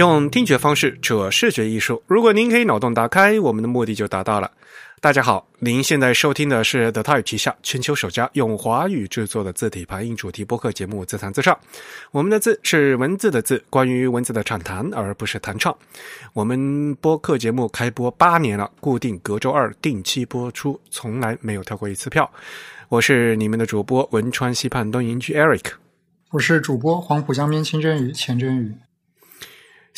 [0.00, 2.02] 用听觉方式扯视觉艺术。
[2.06, 4.50] 如果您可以脑洞打开，我们的目的就达到了。
[4.98, 11.54] 大家好，您现在收听的是 The Type 旗下全球首家用华语制作的字体排印主题播客节目《自弹自唱》。
[12.12, 15.76] 我们的字是文字的字，关于文字的畅谈，而不是弹唱。
[16.32, 22.30] 我们播客节目开播八年了，固定隔周二定期播出，从来没有跳过一次票。
[22.88, 25.72] 我是你们的主播汶川西畔东营居 Eric，
[26.30, 28.72] 我是主播黄浦江边清蒸鱼钱真宇。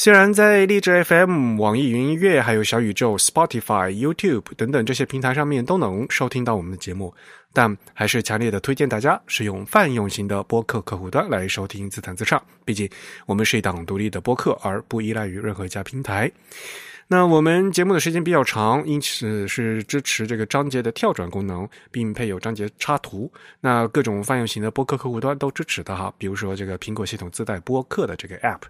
[0.02, 7.14] 虽然在荔枝 FM、网易云音乐、还有小宇宙、Spotify、YouTube 等等这些平台上面都能收听到我们的节目，
[7.52, 12.42] 但还是强烈的推荐大家使用泛用型的播客客户端来收听自弹自唱。
[12.64, 12.90] 毕竟
[13.26, 16.28] 我们是一档独立的播客，而不依赖于任何一家平台。
[17.06, 23.32] 那我们节目的时间比较长，因此是支持这个章节的跳转功能，并配有章节插图。
[23.60, 28.62] 那各种泛用型的播客客户端都支持的哈，比如说这个苹果系统自带播客的这个 App。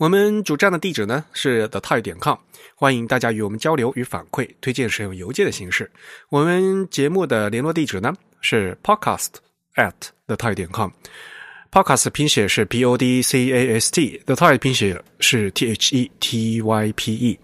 [0.00, 2.34] 我们主站的地址呢是 the type 点 com，
[2.74, 5.90] 欢迎大家与我们交流与反馈，推荐使用邮件的形式。
[6.30, 9.28] 我们节目的联络地址呢是 podcast
[9.74, 9.92] at
[10.26, 15.70] the type 点 com，podcast 拼写是 p o d c a s t，the type 拼写是 t
[15.70, 17.38] h e t y p e。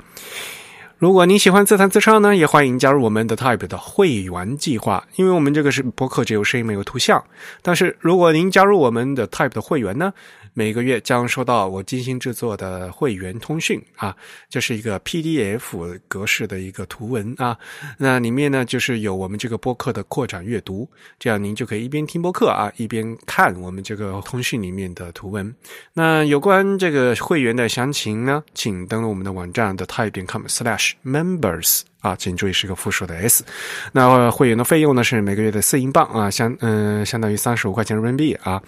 [0.96, 5.06] 如果您喜欢自弹自唱呢，也欢迎加入我们的 Type 的会员计划。
[5.16, 7.22] 因为我们这个是博客，只有声音没有图像。
[7.60, 10.10] 但是如果您加入我们的 Type 的会员呢，
[10.58, 14.16] 每个月将收到我精心制作的会员通讯啊，
[14.48, 17.58] 这是一个 PDF 格式的一个图文啊。
[17.98, 25.54] 那里面呢，就是有我们这个播客的扩展阅读，这样您就可以一边听播客啊，一边看我们这个通讯里面的图文。
[25.92, 30.92] 那有关这个会员的详情呢，请登录我们的网站的 type.com/slash。
[31.04, 33.44] Members 啊，请注意是个复数的 s。
[33.90, 38.62] 那会员的费用呢是每个月的四英镑啊，相嗯相当于三十五块钱人民币啊，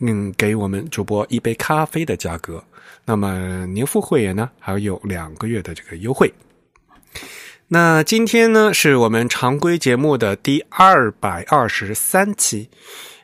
[0.00, 2.62] 嗯给我们主播一杯咖啡的价格。
[3.04, 6.32] 那么年付会员呢还有两个月的这个优惠。
[7.68, 12.68] 那今天呢是我们常规节目的第二百二十三期。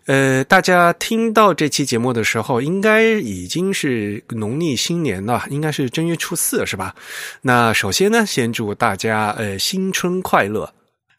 [0.06, 6.94] 呃，大家听到这期节目的时候，应该已经是农历新年了，应该是正月初四，是吧？
[7.43, 10.72] 那首先呢，先祝大家呃新春快乐。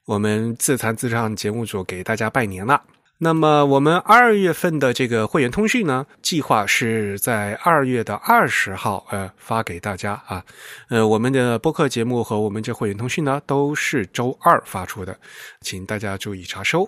[0.05, 2.81] 我们自弹自唱节目组给大家拜年了。
[3.17, 10.41] 那么我们二月份的这个会员通讯呢，计划是在二月的二十号呃发给大家啊。
[10.87, 15.19] 呃，我们的播客节目和我们这会员通讯呢，都是周二发出的，
[15.59, 16.87] 请大家注意查收。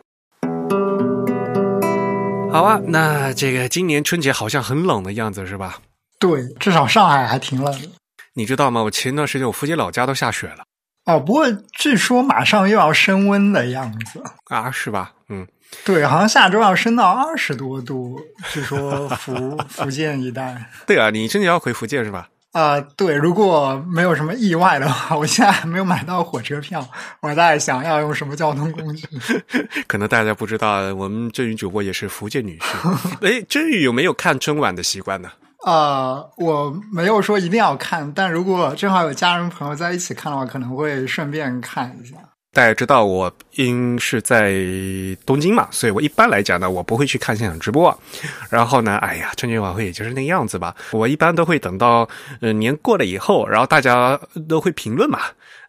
[2.51, 5.79] 好啊，那这个今年春节好像很冷的样子是吧？
[6.19, 7.79] 对，至少上海还挺冷。
[8.33, 8.81] 你知道吗？
[8.83, 10.63] 我前段时间我福建老家都下雪了。
[11.05, 15.13] 哦，不过据说马上又要升温的样子啊，是吧？
[15.29, 15.47] 嗯，
[15.85, 18.19] 对，好像下周要升到二十多度，
[18.51, 20.69] 据说福 福建一带。
[20.87, 22.29] 对啊，你春节要回福建是吧？
[22.51, 26.83] 啊，对，如果没有什么意外的话，我现在还没有买到火车票，
[27.21, 29.07] 我在想要用什么交通工具。
[29.87, 33.17] 可能大家不知道，我们真宇主播也是福建女婿。
[33.21, 35.29] 哎，真宇有没有看春晚的习惯呢？
[35.63, 42.15] 啊， 我没有说一定要看，但如果正好有家人朋友在一起看的话，可能会顺便看一下。
[42.51, 44.55] 大家知道我因是在
[45.23, 47.95] 东京嘛，所以我一般来讲呢，我不会去看现场直播。
[48.49, 50.75] 然后呢，哎呀，春节晚会也就是那个样子吧。
[50.91, 52.09] 我一般都会等到
[52.41, 55.19] 呃年过了以后，然后大家都会评论嘛，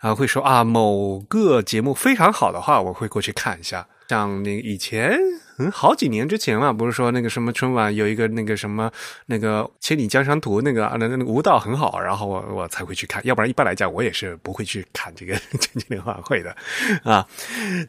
[0.01, 3.87] 啊，会说啊某个节目非常好的话，我会过去看一下。
[4.09, 5.19] 像那以前。
[5.60, 8.91] 嗯，好几年之前嘛，不是说那个什么春晚有一个那个什么
[9.26, 16.56] 那个《千里江山图》那个那那个舞蹈很好，然后我我才会去看，要不然一般来讲我也是不会去看这个春节联欢晚会的
[17.04, 17.26] 啊。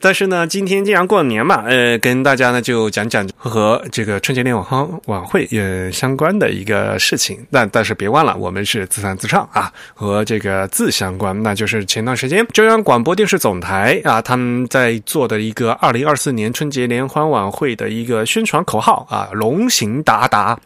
[0.02, 7.40] 但是呢，今天既然过年嘛，呃，跟大家呢就讲讲和这个春节联欢晚会也相关的一个事情。
[7.52, 17.61] 但但是别忘了，我们是自弹自唱啊，和这个字相关，那就是前段时间中央广播电视总台啊，他们在做的一个二零二四年春节联欢晚会。
[17.62, 20.60] 会的一个宣传口号啊，龙行达达。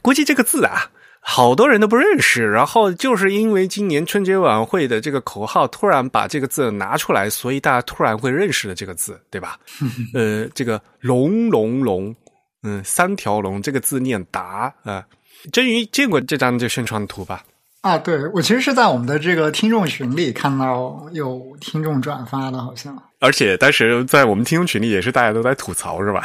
[0.00, 0.88] 估计这个字啊，
[1.18, 2.48] 好多人都不认识。
[2.48, 9.58] 然后就是因为今年春节晚会的这个口号突然把这个字拿出来，所以大家突然会认识了这个字，对吧？
[10.14, 12.14] 呃，这个龙龙龙，
[12.62, 15.04] 嗯，三条龙，这个字念达啊。
[15.50, 17.42] 真鱼见过这张这宣传图吧？
[17.80, 22.96] 啊，对，我其实是在我们的这个听众群里看到有听众转发的，好像。
[23.20, 26.22] 而且当时在我们听众群里也是大家都在吐槽，是吧？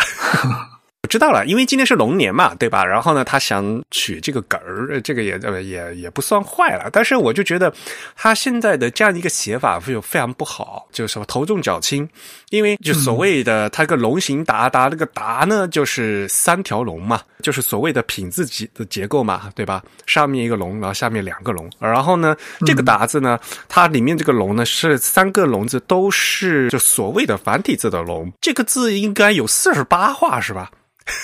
[1.01, 2.85] 我 知道了，因为今天是龙年嘛，对吧？
[2.85, 6.89] 然后呢，他想取这个梗儿，这个也也也不算坏了。
[6.91, 7.73] 但是我就觉得
[8.15, 12.07] 他现在的这样一个写法就非常不好，就是什么头重脚轻。
[12.51, 19.83] 因为就所谓的他个龙行达达，那个达呢就是三条龙嘛，就是所谓的品字结的结构嘛，对吧？
[20.07, 21.69] 上面一个龙，然后下面两个龙。
[21.77, 22.35] 然后呢，
[22.65, 23.37] 这个达字呢，
[23.67, 28.31] 它里面这个龙呢是三个龙字都是就所谓的繁体字的龙。
[28.41, 30.71] 这个字应该有四十八画是吧？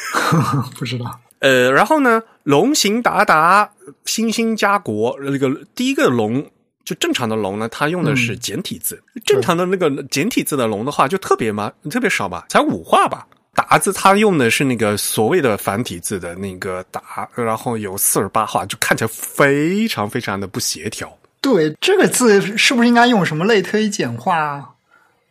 [0.78, 1.20] 不知道。
[1.40, 3.72] 呃，然后呢，龙行达达，
[4.04, 6.46] 星星家国，那个第一个龙
[6.84, 9.02] 就正常的龙呢，它用的是简体字。
[9.26, 13.26] 正常的那个简体字的龙的话，就特别嘛，特别少吧，才五画吧。
[13.60, 21.12] 达字它用的是那个所谓的繁体字的那个达，然后有四十八画，就看起来非常非常的不协调。
[21.42, 24.76] 对，这个字是不是应该用什么类推简化？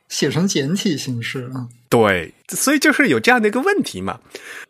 [0.09, 1.69] 写成简体形式啊？
[1.91, 4.19] 对，所以就是有这样的一个问题嘛。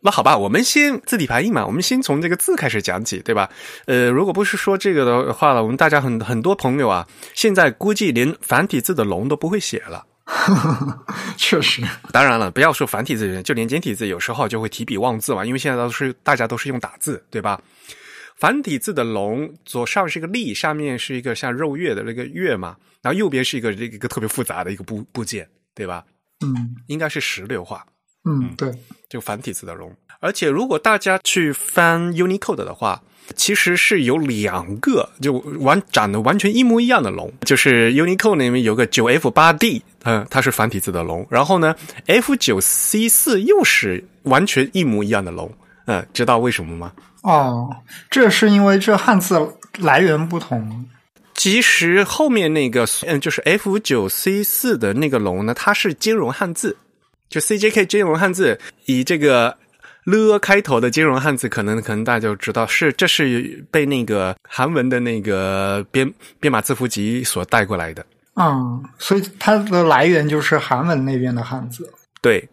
[0.01, 3.49] 那好吧，我们先字体排印嘛，我们先从这个字开始讲起，对吧？
[3.87, 10.05] 呃，如果不是说这个的话了，我们大家很很多朋友啊，现在估计连繁体字的龙都不会写了。
[11.37, 11.83] 确实，
[12.13, 17.61] 当然了，不要说繁体字，就连简体字有时候就会提笔忘字嘛，因为现在都是大家都是用打字，对吧？
[18.37, 22.77] 繁体字的龙左上是一个立，下面是一个像肉月的那个月嘛。
[23.01, 26.05] 然后右边是一个这一个特别复杂的一个部部件，对吧？
[26.45, 27.85] 嗯，应该是石榴画。
[28.29, 28.71] 嗯，对，
[29.09, 29.91] 就繁体字的龙。
[30.21, 33.01] 而且如果大家去翻 Unicode 的话，
[33.37, 41.27] 其实是有两个就完长得完全一模一样的龙，就是 Unicode 里面有个九 F 八 D，嗯，它是繁体字的龙。
[41.31, 41.75] 然后呢
[42.07, 45.51] ，F 九 C 四又是完全一模一样的龙。
[45.87, 46.93] 嗯，知道为什么吗？
[47.23, 47.75] 哦，
[48.11, 49.41] 这是因为这汉字
[49.79, 50.87] 来源不同。
[51.35, 56.77] 其实后面那个，嗯，就是 F 九 C 四的那个龙呢，它是兼容汉字，
[57.29, 59.57] 就 CJK 金融汉字，以这个
[60.05, 68.05] 了开头的金融汉字，可能可能大家就知道是这是被那个韩文的那个编编码字符集所带过来的。
[68.35, 71.91] 嗯，所以它的来源就是韩文那边的汉字。
[72.21, 72.49] 对，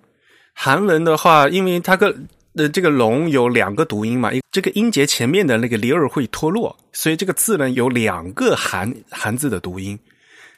[0.53, 2.15] 韩文的话，因为它个。
[2.57, 9.99] 呃，这个龙有两个读音嘛，一这个音节前面的那个里儿会脱落，所以这个字呢有两个韩韩字的读音。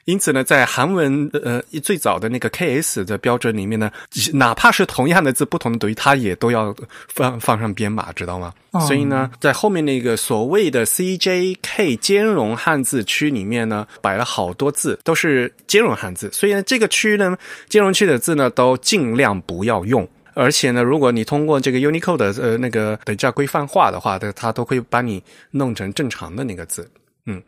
[0.08, 3.92] 因此呢，在韩文呃最早的那个 KS 的标准里面呢，
[4.32, 6.74] 哪怕是同样的字，不同的读音，它也都要
[7.14, 8.54] 放放上编码，知道吗？
[8.88, 17.38] 所以呢，在后面那个所谓的 CJK 兼容汉字区里面呢，摆了好多字都是兼容汉字，所以呢，这个区呢，
[17.68, 20.08] 兼容区的字呢，都尽量不要用。
[20.34, 25.22] 而且呢，如果你通过这个 Unicode 的呃那个等价规范化的话，它它都会把你
[25.52, 26.90] 弄成正常的那个字，
[27.26, 27.42] 嗯，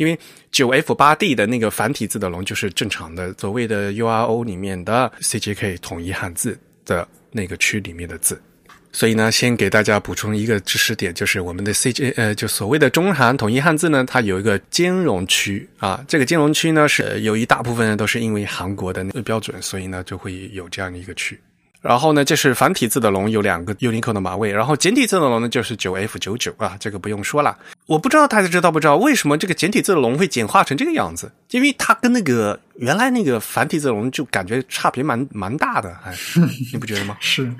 [0.00, 0.18] 因为
[0.50, 8.40] 九 F 八 D 的那个繁体字的龙就是正常的，所谓的 URO 里面的 CJK 统一汉字的那个区里面的字。
[8.92, 21.38] 所以呢，先给大家补充一个知识点，就是我们的 CJ 呃，就所谓的中韩统一汉字呢，它有一个兼容区啊，这个兼容区呢是有一大部分人都是因为韩国的那个标准，所以呢就会有这样的一个区。
[21.80, 27.56] 然后呢，这是繁体字的龙有两个 Unicode 的马位，然后简体字的龙呢就是九 F 九九啊，这个不用说了。
[27.86, 36.14] 我不知道大家知道不知道为什么这个简体字的龙会简化成这个样子，因为它跟那个原来那个繁体字的龙就感觉差别蛮蛮大的，哎，
[36.72, 37.16] 你不觉得吗？
[37.20, 37.50] 是。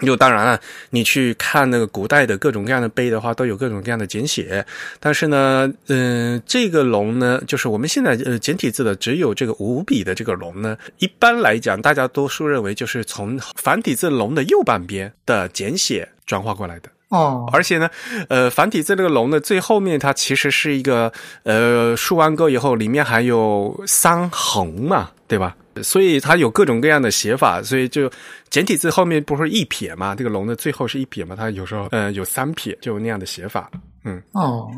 [0.00, 0.60] 就当然了，
[0.90, 4.64] 你去看那个古代的各种各样的碑的话，都有各种各样的简写。
[5.00, 16.90] 但是呢，嗯，这个龙呢，就是我们现在呃简体字的只有这个五笔的这个龙呢，一般来讲，大家多数认为就是从繁体字龙的右半边的简写转化过来的。
[17.08, 17.88] 哦，而且呢，
[18.28, 21.12] 呃，繁体字这个龙的最后面，它其实是一个
[21.44, 25.56] 呃竖完钩以后，里面还有三横嘛，对吧？
[25.82, 28.10] 所以它有各种各样的写法，所以就
[28.50, 30.14] 简体字后面不是一撇嘛？
[30.14, 31.34] 这个龙的最后是一撇嘛？
[31.36, 33.70] 它有时候呃有三撇，就那样的写法。
[34.04, 34.70] 嗯，哦，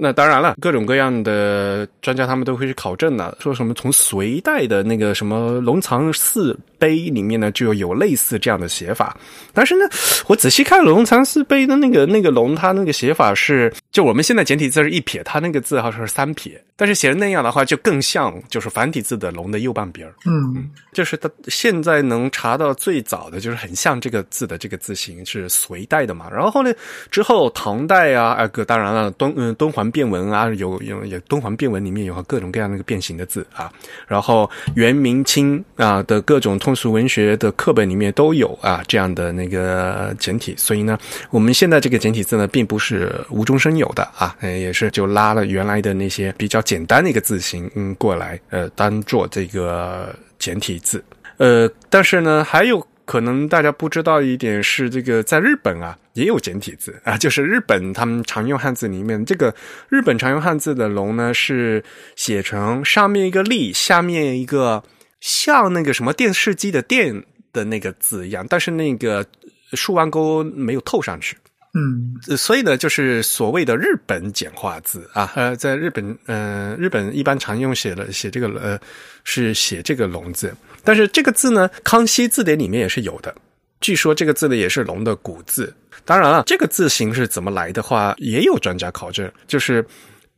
[0.00, 9.16] 那当然了，各种各样的专家他们都会去考证的，说什么从隋代的那个什么龙藏寺碑里面呢，就有类似这样的写法。
[9.52, 9.84] 但是呢，
[10.28, 16.62] 我仔细看龙藏寺碑的那个那个龙，它那个写法是，就我们现在简体字是一撇，它那个字好像是三撇。
[16.76, 20.14] 但是写成那样的话，就更像就是繁体字的龙的右半边儿。
[20.26, 26.30] 嗯，就是它现在能查到最早的就是很像这个字的这个字形是隋代的嘛。
[26.30, 26.72] 然后呢，
[27.10, 33.72] 之后唐代啊，啊，个当然了，敦嗯敦煌变文啊，有有有敦煌变文里面有各种各样那个变形的字啊。
[34.06, 40.54] 然后元明清啊的各种通俗文学的课本里面都有啊这样的那个简体。
[40.56, 40.96] 所以呢，
[41.30, 46.62] 我们现在这个简体字呢，并不是无中生有的啊，也是就拉了原来的那些比较。
[46.68, 51.02] 简单的一个字形，嗯，过来，呃，当做这个简体字，
[51.38, 59.54] 呃，但是呢，还有可能大家不知道一点是，这个在日本啊，也有简体字啊， 就是日本他们常用汉字里面，这个
[59.88, 61.82] 日本常用汉字的龙呢，是
[62.16, 64.84] 写成上面一个立，下面一个
[65.22, 69.24] 像那个什么电视机的电的那个字一样，但是那个
[69.72, 71.34] 竖弯钩没有透上去。
[71.74, 78.78] 嗯呃所以呢，就是所谓的日本简化字啊，呃，在日本，呃，日本一般常用写了写这个呃，
[79.22, 80.52] 是写这个龙字，
[80.88, 83.34] 但是这个字呢，康熙字典里面也是有的。
[83.78, 85.76] 据说这个字呢也是龙的古字。
[86.06, 89.86] 当然了，这个字形是怎么来的话，也有专家考证，就是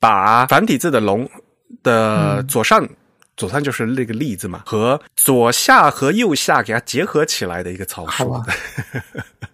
[0.01, 1.31] 把繁体字的龙
[1.85, 2.85] 的左上。
[3.37, 8.43] 左上就是那个立字嘛，和左下和右下给它结合起来的一个草好书，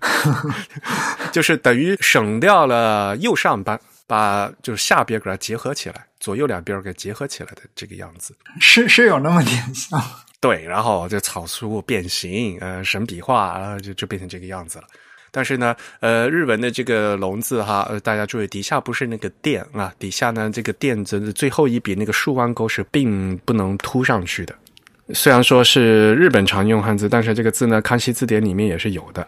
[1.30, 8.34] 就是等于省掉了右上半把就是下边给它结合起来，左右两边给结合起来的这个样子。
[8.58, 10.02] 是是有那么点像。
[10.46, 14.84] 对，然后这草书变形，呃，神笔画，然后就就变成这个样子了。
[15.32, 24.54] 但是呢，呃，日文的这个“龙”字哈，呃，大家注意，底下不是那个“电”啊，底下呢这个“电”字的最后一笔那个竖弯钩是并不能凸上去的。
[25.12, 29.26] 虽然说是日本常用汉字，但是这个字呢，康熙字典里面也是有的。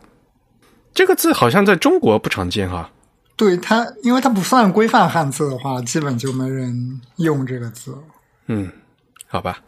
[0.94, 2.88] 这个字好像在中国不常见哈。
[3.34, 7.92] 对它，因为它不算规范汉字的话，基本就没人用这个字。
[8.46, 8.70] 嗯，
[9.26, 9.58] 好吧。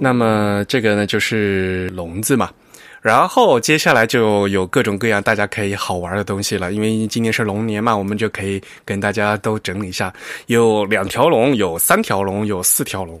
[0.00, 2.50] 那么这个呢，就是“笼子嘛。
[3.00, 10.12] 然后接下来就有各种各样大家可以好玩的东西了，因为今年是龙年嘛，我们就可以跟大家都整理一下，
[10.46, 13.20] 有两条龙，有三条龙，有四条龙。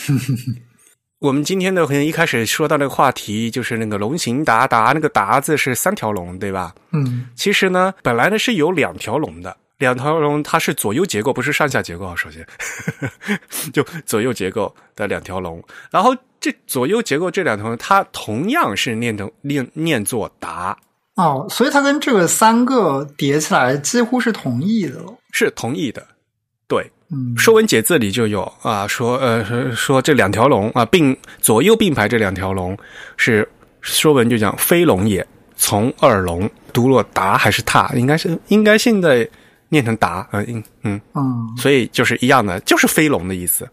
[1.20, 6.74] 我们今天的可能一开始说到那个话题，就是那个龙行达达，那个达字是三条龙，对吧？
[6.92, 12.14] 嗯其实呢，本来呢是有两条龙的，两条龙它是左右结构，不是上下结构啊。
[12.14, 12.46] 首先，
[13.72, 15.60] 就左右结构的两条龙，
[15.90, 20.76] 然后这左右结构这两条龙，它同样是念成念念作达，
[21.16, 25.14] 哦，所以它跟这个三个叠起来几乎是同义的了。
[25.32, 26.06] 是同义的。
[26.68, 32.78] 对，嗯《说文解字》里就有啊，说呃说说这两条龙啊并左右并排这两条龙
[33.16, 33.42] 是
[33.80, 39.28] 《说文》就讲飞龙也，从二龙，读若达还是踏，应该是应该现在
[39.70, 41.00] 念成达啊，嗯嗯。
[41.14, 43.66] 嗯所以就是一样的，就是飞龙的意思，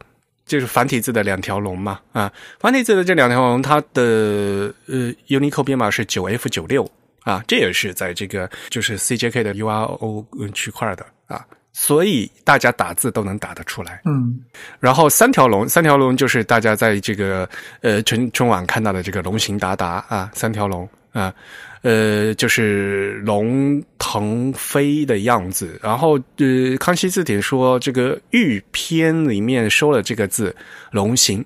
[0.46, 6.90] 就是繁体字的两条龙嘛啊，繁体字的这两条龙，它的呃 Unicode 编码是九 F 九六
[7.24, 14.02] 啊，这也是在这个就是 CJK 的 URO 区块的啊，所以大家打字都能打得出来。
[14.06, 14.40] 嗯。
[14.80, 17.48] 然后三条龙，三条龙就是大家在这个
[17.82, 20.88] 呃春春晚看到的这个龙行达达啊，三条龙
[21.18, 21.34] 啊，
[21.82, 25.80] 呃就是龙腾飞的样子。
[25.82, 30.56] 然后呃，康熙字典说这个玉篇里面收了这个字
[30.92, 31.44] 龙行，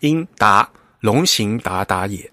[0.00, 0.68] 应达
[1.00, 2.30] 龙行达达也。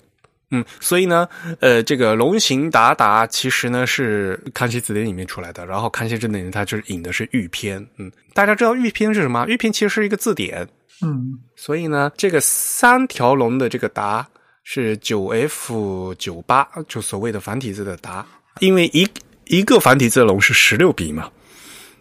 [0.54, 1.26] 嗯，所以呢，
[1.62, 7.80] 呃，这个龙行达达其实呢是康熙字典里面出来的，然后康熙字典它就是引的是玉篇。
[7.98, 9.46] 嗯，大家知道玉篇是什么？
[9.48, 10.68] 玉篇其实是一个字典，
[11.02, 14.28] 嗯所以呢，这个三条龙的这个达
[14.64, 18.26] 是九 F 九八，就所谓的繁体字的达，
[18.60, 19.08] 因为一
[19.46, 21.30] 一个繁体字的龙是十六笔嘛，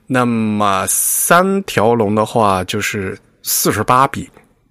[0.07, 4.29] 那么三条龙的话就是四十八笔，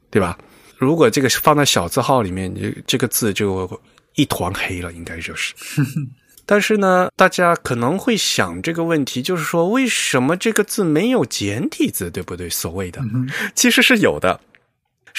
[0.10, 0.38] 对吧？
[0.77, 3.69] 如果这个放在小字号里面，这这个字就
[4.15, 5.53] 一团黑了，应该就是。
[6.46, 12.50] 但是呢，大家可能会想这个问题，就是说，为什么这个字没有简体字，对不对？
[12.50, 13.01] 所谓的，
[13.53, 14.39] 其实是有的。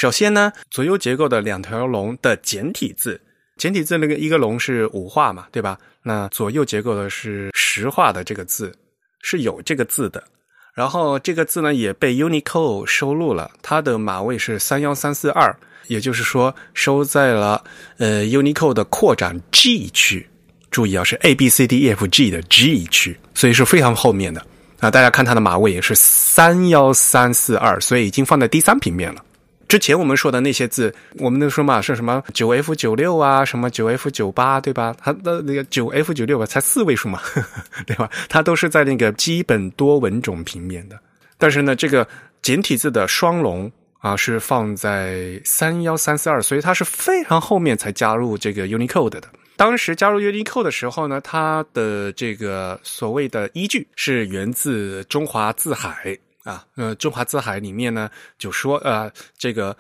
[0.00, 3.20] 首先呢，左右结构的两条龙的简体字，
[3.58, 5.76] 简体字那个一个龙是五画嘛，对吧？
[6.02, 8.74] 那左右结构的是十画的这个字
[9.20, 10.24] 是有这个字的。
[10.72, 15.54] 然后这个字呢也被 Unicode 收录了，它的码位是三幺三四二，
[15.88, 17.62] 也就是说收在了
[17.98, 20.26] 呃 Unicode 的扩展 G 区。
[20.70, 24.42] 注意啊，是 A B C D E F G 的 G 区，所以是非常后面的
[24.78, 24.90] 啊。
[24.90, 29.22] 大家看它的码位也是三幺三四二，所以已经放在第三平面了。
[29.70, 34.92] 之前我们说的那些字，我们都说嘛是什么九 F 九六啊，什么九 F 九八，对吧？
[35.00, 37.20] 它的那个九 F 九六吧，才四位数嘛，
[37.86, 38.10] 对吧？
[38.28, 40.98] 它都是在那个基本多文种平面的。
[41.38, 42.04] 但是呢，这个
[42.42, 49.22] 简体字的双龙啊，是放在三幺三四二，所以它是非常后面才加入这个 Unicode 的。
[49.54, 59.76] 当时加入 Unicode 的时候呢，它的这个所谓的依据是源自中华字海啊，呃，中华字海里面呢就说呃，这个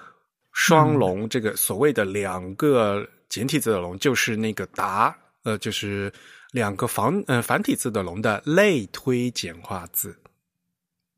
[0.52, 6.12] 双龙，这个所谓的两个简体字的龙，就是那个达，呃，就是
[6.52, 10.14] 两个繁呃繁体字的龙的类推简化字，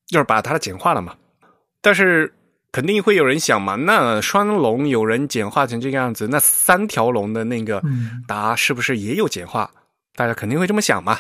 [0.07, 1.17] 就是把它简化了嘛。
[1.81, 2.33] 但是
[2.71, 9.69] 肯定会有人想嘛，那双龙有人简化成这个样子，那三条龙的那个嗯达是不是也有简化？
[10.15, 11.19] 大家肯定会这么想嘛。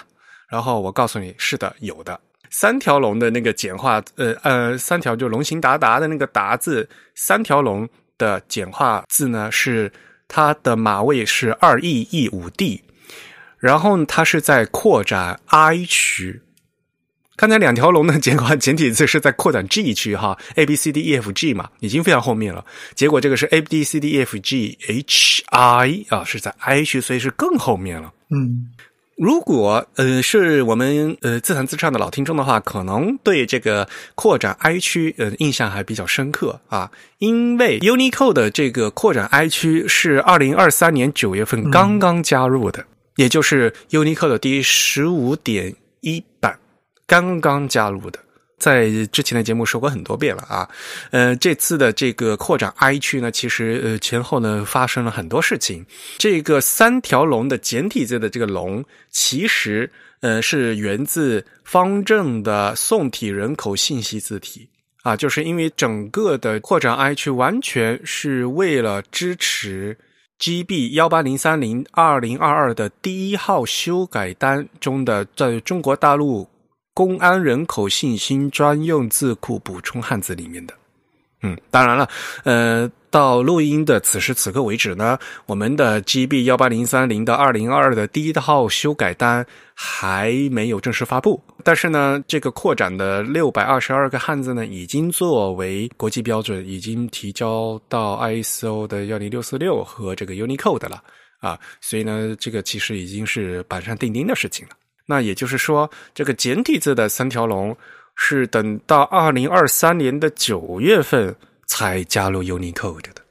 [0.49, 2.21] 然后我告诉你，是的，有的。
[2.52, 9.90] 三条龙的那个简化，呃呃，三条就龙行达达的那个达字，三条龙的简化字呢是
[10.28, 12.80] 它的码位是二 E E 五 D，
[13.59, 16.40] 然后它是在扩展 I 区。
[17.35, 22.64] 刚才两条龙的简化简体字是在扩展 G 区哈，A B C D E F G 嘛，已经非常后面了。
[22.94, 28.12] 结果这个是 A B C D E F G H I 啊，是在 I 区，所以是更后面了。
[28.28, 28.71] 嗯，
[29.23, 46.59] 如果呃是我们呃自弹自唱的老听众的话，可能对这个扩展 I 区呃印象还比较深刻啊，因为 Unicode 的这个扩展 I 区是二零二三年九月份刚刚加入的，也就是 Unicode 的第十五点一版。
[47.07, 48.19] 刚刚加入的，
[48.62, 50.69] 在之前的节目说过很多遍了啊。
[51.11, 55.85] 呃，这次的这个扩展 I 区呢，其实呃前后呢发生了很多事情。
[56.19, 59.90] 这个三条龙的简体字的这个龙，其实
[60.21, 64.69] 呃是源自方正的宋体人口信息字体
[65.02, 69.99] 啊，就是因为整个的扩展 I 区完全是为了支持
[70.38, 76.49] GB 幺八零三零二零二二的第一号修改单中的在中国大陆。
[76.95, 80.75] 公安人口信息专用字库补充汉字里面的，
[81.43, 82.09] 嗯，当然了，
[82.45, 89.45] 呃，到录音的此时此刻为止呢，我们的 GB 幺八零三零的二零二二的第一套修改单
[89.75, 101.03] 还没有正式发布，但是呢，这个扩展的六百二十二个汉字呢，已经作为国际标准，已经提交到 ISO 的幺零六四六和这个 Unicode 了
[101.41, 104.77] 啊，所以呢，这个其实已经是板上钉钉的事情了。
[105.06, 107.76] 那也就是说，这个简体字的三条龙
[108.14, 111.35] 是等到二零二三年的九月份
[111.66, 113.23] 才加入 Unicode 的。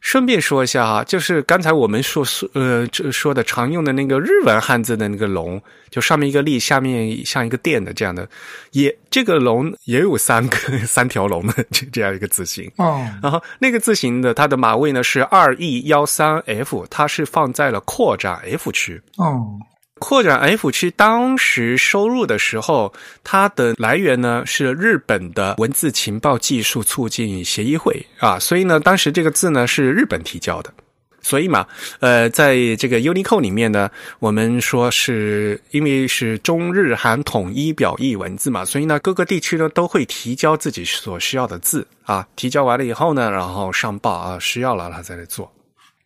[0.00, 8.26] 顺便说一下啊，就是刚才我们说说呃这说的常用的那个日文汉字的那个龙，就上面一个立，下面像一个电的这样的，
[8.70, 10.56] 也这个龙也有三个
[10.88, 13.06] 三条龙的这这样一个字形哦。
[13.22, 19.58] 然后那个字形的它的码位呢是二 E 幺三 F，它是放在了扩展 F 区哦。
[20.00, 30.72] 扩展 F 区当时收入的时候，它的来源呢是日本的文字情报技术促进协议会啊，所以呢，当时这个字呢是日本提交的，
[31.20, 31.66] 所以嘛，
[32.00, 45.52] 呃，在这个 unico 里面呢，我们说是因为是中日韩统一表意文字嘛，所以呢，各个地区呢都会提交自己所需要的字啊，提交完了以后呢，然后上报啊，需要了他再来做。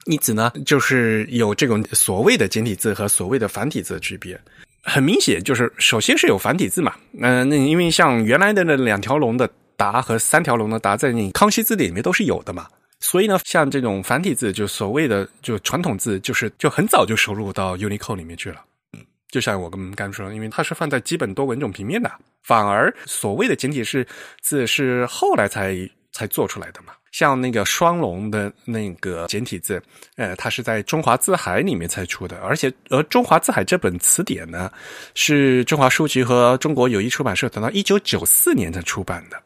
[0.06, 4.38] 因此呢，就是有这种所谓的简体字和所谓的繁体字的区别。
[4.82, 6.94] 很明显，就是首先是有繁体字嘛。
[7.18, 12.68] 嗯，那因为像原来的那两条龙的“达”和三条龙的“达”在你康熙字典里面都是有的嘛。
[13.00, 18.62] 所以呢，像这种繁体字，就所谓的就传统字，就是就很早就收入到 Unicode 里面去了。
[18.92, 22.10] 嗯，就像我们刚说，因为它是放在基本多文种平面的，
[22.42, 24.06] 反而所谓的简体是
[24.42, 25.74] 字是后来才
[26.12, 26.92] 才做出来的嘛。
[27.14, 29.81] 像那个双龙的那个简体字，
[30.16, 34.68] 呃，它是在中华字海里面才出的，而且而中华字海这本词典呢，
[35.14, 39.40] 是中华书局和中国友谊出版社等到一九九四年才出版的。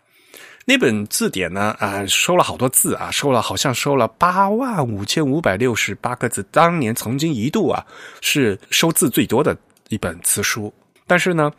[0.64, 7.84] 那本字典呢，啊，收了好多字啊，收了好像收了八万五千五百六十八个字，当年曾经一度啊
[8.22, 9.54] 是收字最多的
[9.90, 10.72] 一本词书，
[11.06, 11.52] 但是呢。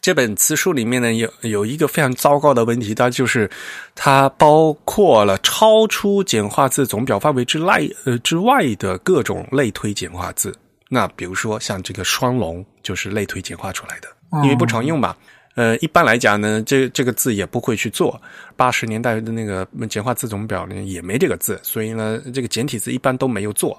[0.00, 3.50] 这本词书里面呢，有有一个非常糟糕的问题，它就是
[3.94, 10.56] 它包括了超出简化字总表范围之内呃之外的各种类推简化字。
[10.88, 14.08] 那比如说像这个双龙，就是类推简化出来的，
[14.42, 15.14] 因为不常用嘛。
[15.54, 18.20] 呃，一般来讲呢，这这个字也不会去做。
[18.56, 23.76] 八十年代的那个简化字总表呢，也没这个字，所以呢，这个简体字一般都没有做。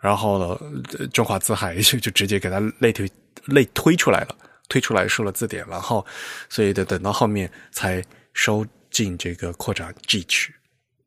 [0.00, 3.10] 然后呢，中华字海就就直接给它类推
[3.44, 4.28] 类推出来了。
[4.68, 6.04] 推出来收了字典，然后，
[6.48, 8.02] 所以得等到后面才
[8.32, 10.52] 收进这个扩展 G 区。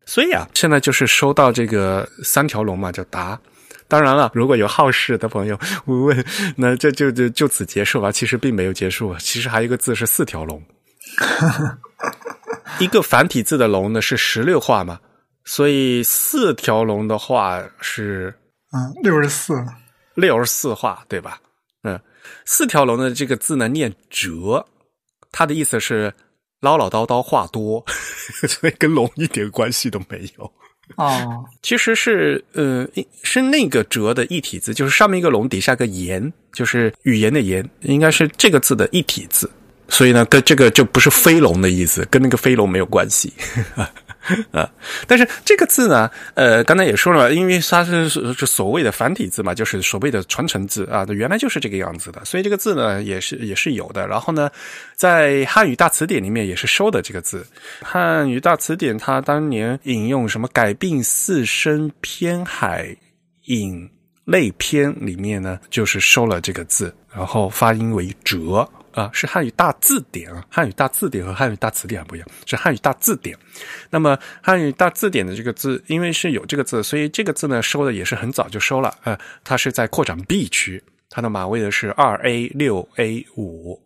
[0.05, 3.39] 所以啊，现在就是收到这个三条龙嘛，叫达。
[3.87, 8.11] 当然了，如果有好事的朋友问，那这就就就此结束吧。
[8.11, 10.63] 其实并没有结束，其实还有一个字是四条龙。
[12.79, 14.99] 一个繁体字的龙呢是十六画嘛，
[15.43, 18.33] 所以四条龙的话是
[18.71, 19.53] 嗯六十四，
[20.13, 21.39] 六十四画对吧？
[21.83, 21.99] 嗯。
[22.45, 24.65] 四条龙的这个字呢，念折，
[25.31, 26.13] 它的意思是
[26.61, 27.83] 唠唠叨叨话多，
[28.47, 30.51] 所以跟龙一点关系都没有。
[30.97, 32.87] 哦， 其实是呃，
[33.23, 39.49] 是那个折的一体字，就是上面一个龙，底下个言，就是语言的言，应该是这个字的一体字。
[39.87, 43.33] 所以呢，跟这个就不是飞龙的意思，跟那个飞龙没有关系。
[44.51, 44.69] 啊，
[45.07, 54.07] 但是这个字呢，呃，刚才也说了，因为它是是所谓的繁体字嘛，就是所谓的传承字啊，原来就是这个样子的，所以这个字呢也是也是有的。
[54.07, 54.49] 然后呢，
[54.95, 57.45] 在汉语大词典里面也是收的这个字。
[57.81, 62.95] 汉语大词典它当年引用什么改病四声偏海
[63.45, 63.89] 引
[64.29, 68.69] 类篇里面呢，就是收了这个字，然后发音为折。
[68.91, 73.37] 啊，是汉语大字典啊，汉语大字典和汉语大词典不一样，是汉语大字典。
[73.91, 78.93] 那么汉语大字典的这个字，因为是有这个字，所以这个字呢收的也是很早就收了。
[79.03, 83.79] 呃，它是在扩展 B 区，它的码位的是二 A 六 A 五。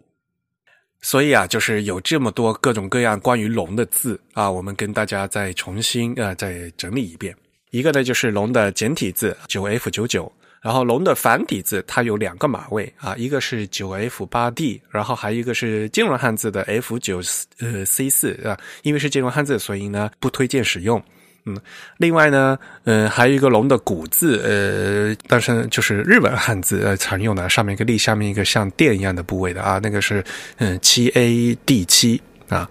[1.02, 7.36] 所以啊，就是有这么多各种各样关于龙的字啊，我们跟大家再重新呃再整理一遍。
[7.74, 10.32] 一个呢就是龙的简体字九 F 九九。
[10.62, 17.20] 然后龙的繁体字它有两个码位啊，一个是九 F 八 D，然后还有一个是金融汉字的 F 九
[17.60, 21.04] 呃 C 四啊，因为是金融汉字，所以呢不推荐使用。
[21.46, 21.60] 嗯，
[21.98, 30.24] 另外呢，嗯，还有一个龙的古字，呃，但是就是日本汉字呃常用的，上面一个立，下面一个像电一样的部位的啊，那个是
[30.60, 32.70] 嗯七 A D 七啊，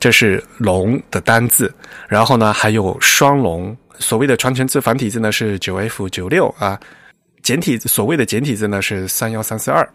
[0.00, 1.72] 这是龙的单字。
[2.08, 6.78] 然后呢还有双龙，所谓的传承字繁体字呢是九 F 九六啊。
[7.40, 9.88] 简体所谓的简体字呢是三幺三四二，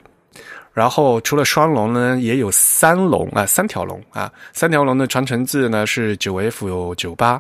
[0.74, 7.40] 然后除了双龙呢，也有三龙啊，三条龙啊，三条龙的传承字呢是九 F 九八，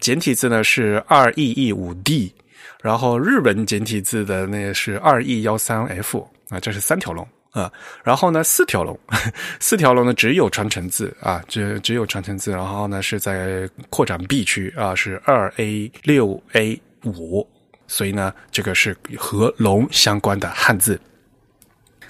[0.00, 2.32] 简体字呢是二 E E 五 D，
[2.80, 7.26] 然后日文简体字的那是二 E 幺三 F 啊，这是三条龙。
[7.58, 7.72] 啊，
[8.04, 8.98] 然后呢四条龙，
[9.60, 17.46] 四条龙呢只有传承字啊，只只有传承字，然后呢是在扩展 B 区啊，是二 A 六 A 五。
[17.90, 21.00] 所以呢，这个是和龙相关的汉字。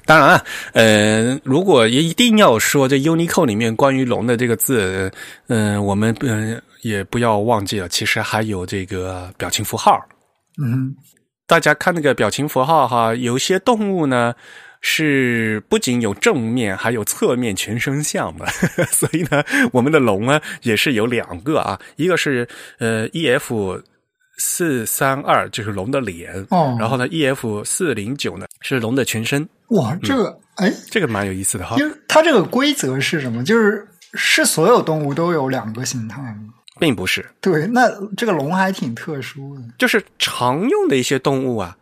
[0.05, 5.09] 当然啊，呃，如果也一定要说这 Unicode 里面关于龙的这个字，
[5.47, 10.05] 嗯，我们嗯也不要忘记了，其实还有这个表情符号。
[10.61, 10.93] 嗯，
[11.47, 14.35] 大家看那个表情符号哈，有些动物呢
[14.81, 18.47] 是不仅有正面，还有侧面全身像的。
[18.91, 23.83] 所以呢，我们的龙呢也是有两个啊，一个是呃 EF。
[24.41, 29.45] 四三二就是龙的脸，哦，然后呢，E F 四零九呢是龙的全身。
[29.71, 31.75] 哇，这个哎，这个蛮有意思的哈。
[31.77, 33.43] 因为它这个规则是什么？
[33.43, 36.55] 就是是所有动物都有两个形态吗？
[36.79, 37.29] 并不是。
[37.41, 39.63] 对，那这个龙还挺特殊的。
[39.77, 41.77] 就是常用的一些动物啊。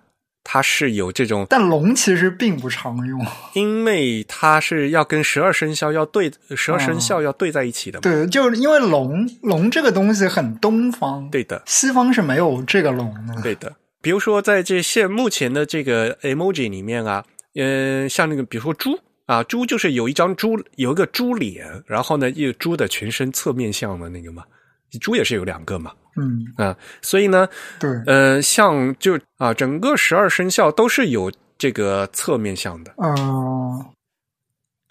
[0.48, 3.20] 它是有这种，但龙其实并不常用，
[3.54, 7.98] 因为它是要跟十二生肖要对，十二生肖要对在一起的。
[7.98, 13.42] 对，就是因为龙龙这个东西很东方，对的，西方是没有这个龙的。
[13.42, 17.24] 对的，比如说在这现目前的这个 emoji 里面啊，
[17.56, 24.44] 嗯，像那个比如说猪啊，猪就是有一张猪，有一个猪脸，然后呢，一猪的全身侧面像的那个嘛，
[25.00, 25.90] 猪也是有两个嘛。
[26.16, 27.46] 嗯啊，所以呢，
[27.78, 32.94] 对，呃，像就啊，整个十二生肖都是有这个侧面像的。
[32.96, 33.84] 嗯，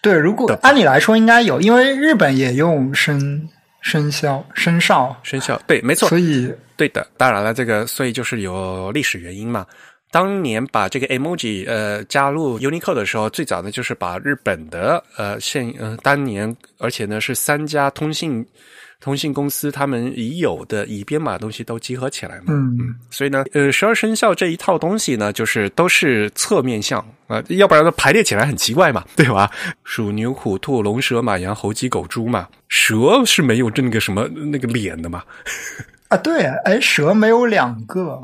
[0.02, 3.48] 对，如果按理来说应该有，因为日本也用生
[3.80, 7.06] 生肖生肖生肖，对，没错，所以对的。
[7.16, 9.66] 当然了，这个所以就是有历史原因嘛。
[10.12, 18.46] 当年把这个 emoji 呃加入 Unicode 的时候，最早呢就是把日本的呃现呃当年，而且呢是三家通信。
[19.06, 22.46] 通信公司他们已有的已编码东西都集合起来嘛？
[22.48, 29.48] 嗯嗯，所以呢，呃，十二生肖这一套东西呢，就是都是侧面像啊，要不然排列起来很奇怪嘛， 对吧？
[29.84, 35.22] 鼠牛虎兔龙蛇马羊猴鸡狗猪嘛，蛇是没有这个什么那个脸的嘛？
[36.10, 38.20] 啊，对，哎，蛇没有两个，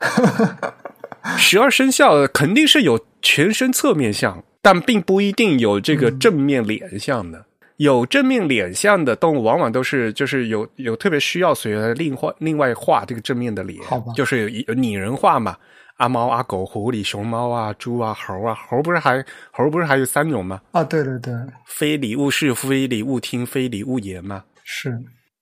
[1.38, 7.46] 十二生肖肯定是有全身侧面像，但并不一定有这个正面脸像的。
[7.76, 13.80] 有正面脸相的动物，往往都是就是有有特别需要，所以另画另外画这个正面的脸，
[14.14, 15.56] 就是有拟人化嘛，
[15.96, 20.60] 阿猫阿狗、狐狸、熊猫啊、猪啊、猴啊，猴不是还猴不是还有三种吗？
[20.70, 21.34] 啊，对对对，
[21.66, 24.44] 非礼勿视、非礼勿听、非礼勿言嘛。
[24.62, 24.96] 是，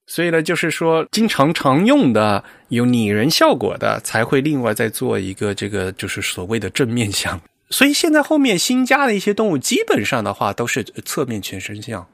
[0.07, 7.39] 所以呢，就是说经常常用的有拟人效果的，才会另外再做一个这个就是所谓的正面相。
[7.71, 12.07] 所以现在后面新加的一些动物，基本上的话都是侧面全身像。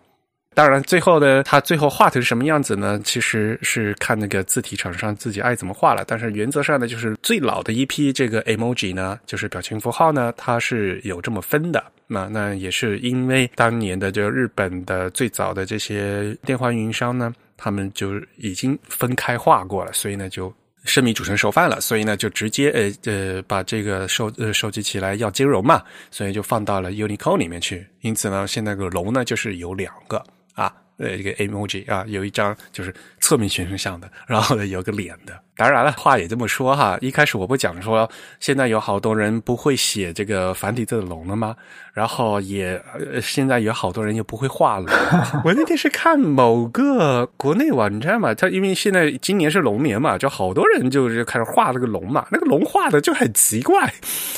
[0.59, 3.01] 当然，最后呢，它最后画成什么样子呢？
[3.05, 6.03] 其实是看那个字体厂商自己爱怎么画了。
[6.05, 11.85] 但是原则上呢，就是最老的一批这个 emoji 呢，就是表情符号呢，它是有这么分的。
[12.09, 21.81] 那那也是因为当年的这日本的最早的这些电话运营商呢，他们就已经分开画过了，所以呢就生米煮成熟饭了。
[21.81, 27.87] 所以呢就直接呃呃把这个收呃收集起来要兼容嘛，所以就放到了 Unicode 里面去。
[28.01, 30.21] 因此呢，现在个龙呢就是有两个。
[30.59, 35.33] 啊，呃，一个 emoji 啊，有一张就是侧面全身像的，然后呢有个脸的。
[35.57, 41.55] 当然了，话也这么说哈，一开始我不讲说现在有好多人不会写这个繁体字的龙了吗？
[41.93, 42.81] 然后也
[43.21, 44.87] 现在有好多人又不会画龙。
[45.45, 53.93] 我那天是看某个国内网站嘛，他因为现在今年是龙年嘛，就好多人就是开始画这个龙嘛，那个龙画的就很奇怪。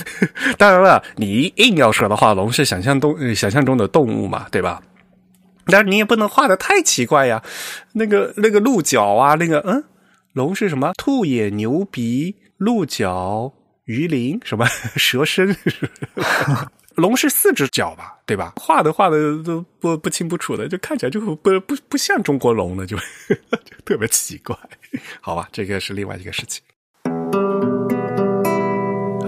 [0.56, 4.80] 当然了，你硬要说的话，龙是想象动想象中的动物嘛，对吧？
[5.70, 7.42] 但是你也不能画的太奇怪呀，
[7.92, 9.82] 那个那个鹿角啊，那个嗯，
[10.32, 10.92] 龙是什么？
[10.96, 13.52] 兔眼、牛鼻、鹿角、
[13.84, 15.56] 鱼鳞，什么 蛇身？
[16.96, 18.52] 龙是四只脚吧，对吧？
[18.56, 22.96] 画的画的都不不清不楚的，就看起来就不不不像中国龙了， 就
[23.84, 24.54] 特别奇怪。
[25.20, 26.62] 好吧，这个是另外一个事情。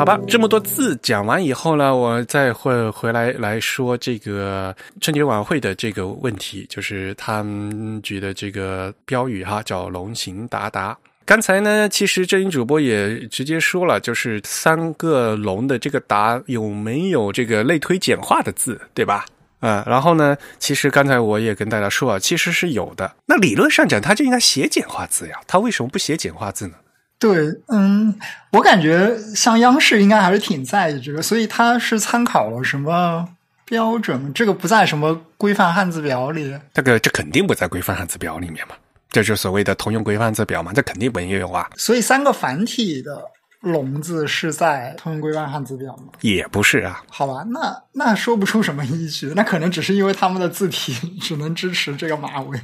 [0.02, 10.98] 好吧，这么多字讲完以后呢，我再会回来来说这个春节晚会的这个问题，就是他们举的这个标语哈，叫“龙行达达”。
[11.24, 19.24] 刚才呢，其实这音主播也直接说了，就是三个龙的这个“达”有没有这个类推简化的字，对吧？
[19.60, 23.14] 啊，然后呢，其实刚才我也跟大家说啊，其实是有的。
[23.24, 26.74] 那理论上讲，他就应该写简化字呀，他为什么不写简化字呢？
[27.22, 28.12] 对，嗯，
[28.50, 33.28] 我感觉像央视应该还是挺在意这个，所以他是参考了什么
[33.64, 34.34] 标准？
[34.34, 36.52] 这个不在什么规范汉字表里。
[36.74, 38.74] 这个这肯定不在规范汉字表里面嘛，
[39.08, 41.70] 这就是所谓的通用规范字表嘛，这肯定不应用啊。
[41.76, 43.22] 所以三个繁体的
[43.62, 46.12] “龙”字是在通用规范汉字表吗？
[46.22, 47.04] 也不是啊。
[47.08, 52.60] 好吧，那那说不出什么依据，那可能只是因为他们的字体 只能支持这个马尾。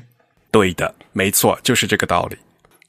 [0.50, 2.36] 对的，没错，就是这个道理。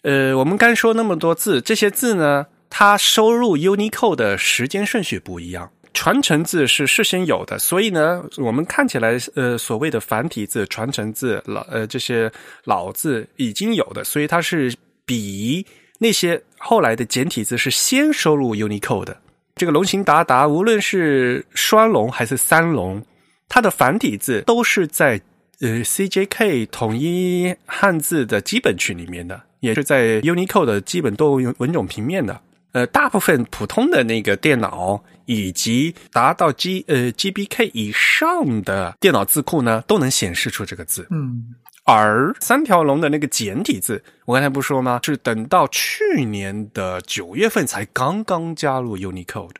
[0.02, 5.70] 呃，我们刚说那么多字，这些字呢，它收入 Unicode 的时间顺序不一样。
[5.94, 12.32] 传承字是事先有的，所以呢，我们看起来呃所谓的繁体字、传承字、老呃这些
[12.64, 15.66] 老字已经有的，所以它是比
[15.98, 19.18] 那些后来的简体字是先收入 Unicode 的。
[19.56, 23.04] 这个龙行达达，无论是双龙还是三龙，
[23.50, 25.20] 它的繁体字都是在
[25.60, 29.42] 呃 CJK 统一汉字的基本区里面的。
[29.60, 32.42] 也是在 Unicode 的基本多文种平面的，
[32.72, 41.08] 呃，大部分普通的那个电脑以及达到 G 呃 GBK 以上的电脑字库呢，都能显示出这个字。
[41.12, 45.00] 嗯，而三条龙的那个简体字，我刚才不说吗？
[45.04, 49.56] 是等到去年的九月份才刚刚加入 Unicode，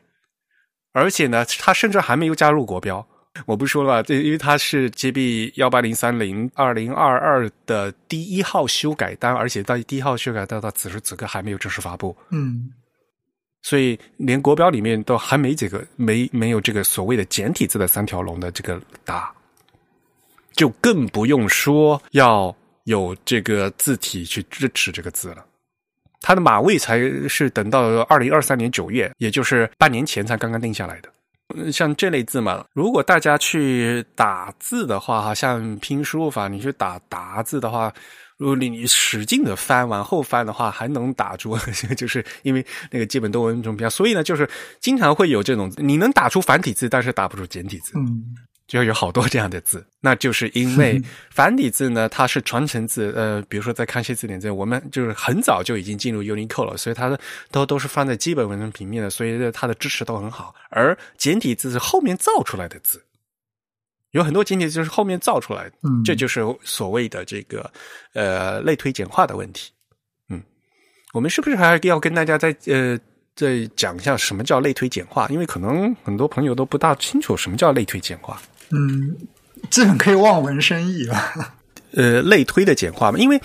[0.92, 3.06] 而且呢，它甚至还没有加入国标。
[3.46, 12.16] 我不说了，这因为它是 GB 幺八零三零二零二二的第一号修改单，而且到第一号修改单到此时此刻还没有正式发布。
[12.30, 12.70] 嗯，
[13.62, 19.32] 所以连国标里面都还没这个没没有这个所谓的简体字的三条龙的这个打，
[20.52, 25.44] 就更不用说要有这个字体去支持这个字了。
[26.22, 26.98] 它的码位才
[27.28, 31.08] 是等到二零二三年九月，也就是半年前才刚刚定下来的。
[31.72, 37.92] 像这类字嘛，如果大家去打字的话，哈，像拼输入法，你去打“达”字的话，
[38.36, 41.56] 如果你使劲的翻，往后翻的话，还能打出，
[41.96, 44.48] 就是因为那个基本都文种标，所以呢，就是
[44.80, 47.92] 经常会有这种，你能打出繁体字，但是打不出简体字。
[47.96, 48.24] 嗯。
[48.70, 53.12] 就有好多这样的字， 那就是因为 繁体字呢，它是传承字。
[53.16, 57.18] 呃，比如说在康熙字典这，我们就是很早就已经进入 Unicode 了，所以它的
[57.50, 60.54] 都都是放在基本文字平面的，所以它的支持都很好。
[60.68, 63.02] 而简体字是后面造出来的字，
[64.12, 67.68] 有很多简体字是后面造出来的，嗯，这就是所谓的这个
[68.14, 69.72] 呃类推简化的问题。
[70.28, 70.40] 嗯，
[71.12, 72.96] 我们是不是还要跟大家再呃
[73.34, 75.26] 再讲一下什么叫类推简化？
[75.28, 78.40] 因为可能很多朋友都不大清楚什么叫类推简化。
[78.70, 79.16] 嗯，
[79.70, 81.16] 基本可以望文生义了。
[81.96, 83.40] 呃，类推的简化嘛，因为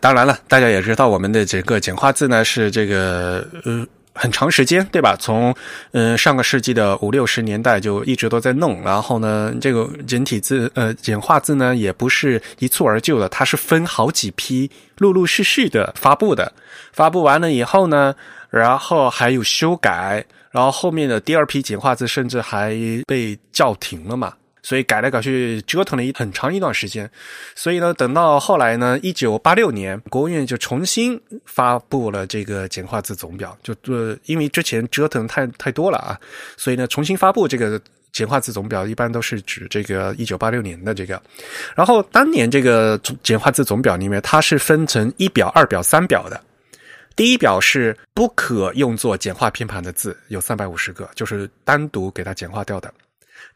[0.00, 5.16] 当然了，大家也知道，我们的整个简化字呢是这个呃很长时间，对吧？
[5.20, 5.54] 从
[5.92, 16.52] 呃上个世纪的五六十年代就一直都在弄，然后呢，这个简体字呃简化字呢也不是一蹴而就的，它是分好几批，陆陆续续的发布的。
[16.92, 18.12] 发布完了以后呢，
[18.50, 22.76] 然后还有修改，然后后面的第二批简化字甚至还
[23.06, 24.34] 被叫停了嘛。
[24.66, 27.08] 所以改来改去折腾了一很长一段时间，
[27.54, 36.18] 所以呢，等到后来呢，一九八六年，国务院就重新发布了这个简化字总表，就呃，因为之前折腾太太多了啊，
[36.56, 41.22] 所以呢，重新发布这个简化字总表，一般都是指这个一九八六年的这个。
[41.76, 46.42] 然后当年这个简化字总表里面，它是分成一表、二表、三表的。
[47.14, 52.92] 第一表是不可用作简化偏旁的字，有三百五十个，就是单独给它简化掉的。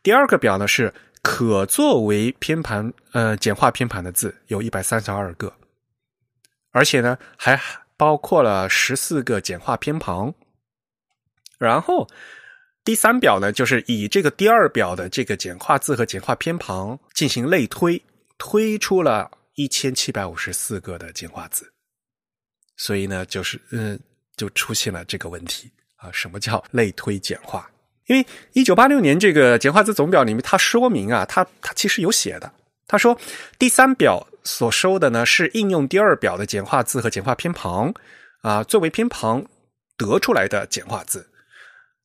[0.03, 5.53] 第二个表呢是可作为偏旁呃简化偏旁的字有一百三十二个，
[6.71, 7.61] 而且呢还
[7.97, 10.35] 包括了十四个简化偏旁。
[11.59, 12.09] 然后
[12.83, 18.03] 第三表呢，就是以这个第二表的这个简化字和简化偏旁进行类推，
[18.39, 21.71] 推出了一千七百五十四个的简化字。
[22.79, 24.01] 所以呢，就是嗯，
[24.35, 27.71] 就出现了这个问题啊，什么叫类推简化？
[28.11, 32.53] 因为一九八六年这个简化字总表里面，它说明啊，它它其实有写的。
[32.89, 33.17] 他说，
[33.57, 37.95] 第三表所收的呢是应用第二表的简化字和简化偏旁
[38.43, 39.47] 啊，作为偏旁
[39.97, 41.25] 得出来的简化字。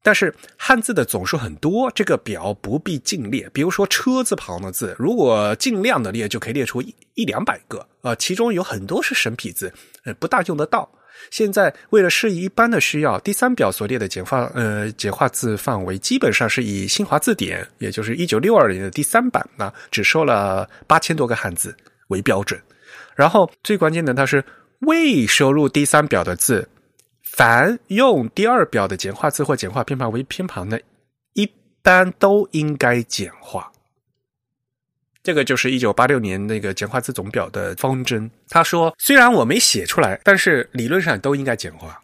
[0.04, 3.50] 但是汉字的总数很多，这个表不必尽列。
[3.52, 10.88] 比如说车字旁的字，如果尽量的列，就可以列出一一两百个啊，其中有很多是生僻字，呃，不大用得到。
[11.32, 21.76] 现在为了适宜一般的需要，第三表所列的简化呃简化字范围基本上是以新华字典，也就是一九六二年的第三版呢，只收了八千多个汉字
[22.08, 22.60] 为标准。
[23.16, 24.44] 然后最关键的，它是
[24.82, 26.68] 未收入第三表的字，
[27.24, 30.82] 凡用第二表的简化字或简化偏旁为偏旁的，
[31.34, 31.50] 一
[31.82, 33.72] 般都应该简化。
[35.26, 38.30] 这个就是一九八六年那个简化字总表的方针。
[38.48, 42.00] 他说：“虽然我没写出来，但是理论上都应该简化。”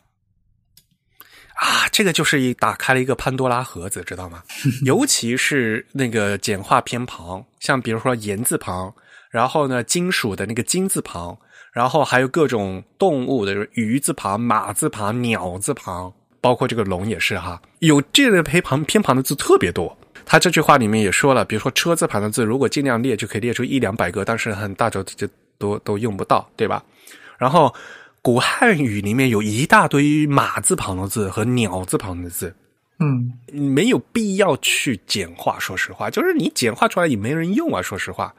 [1.61, 4.41] 啊，这个就是一打开了一个潘多拉盒子，知道吗？
[4.83, 8.91] 尤其是那个简化偏旁，像比如说言字旁，
[9.29, 11.37] 然后呢金属的那个金字旁，
[11.71, 19.95] 然后还有各种动物的鱼字旁、马字旁、鸟字旁，包括这个龙也是哈，有这类偏旁偏旁的字特别多。
[20.25, 26.83] 他这句话里面也说了，比如说车字旁的字，如果尽量列，就可以列出一两百个，但是很大就就都都用不到，对吧？
[27.37, 27.73] 然后
[28.21, 32.55] 古汉语里面有一大堆马字旁的字和鸟字旁的字，
[32.99, 35.57] 嗯，没有必要去简化。
[35.59, 37.81] 说实话，就是你简化出来也没人用啊。
[37.81, 38.33] 说实话，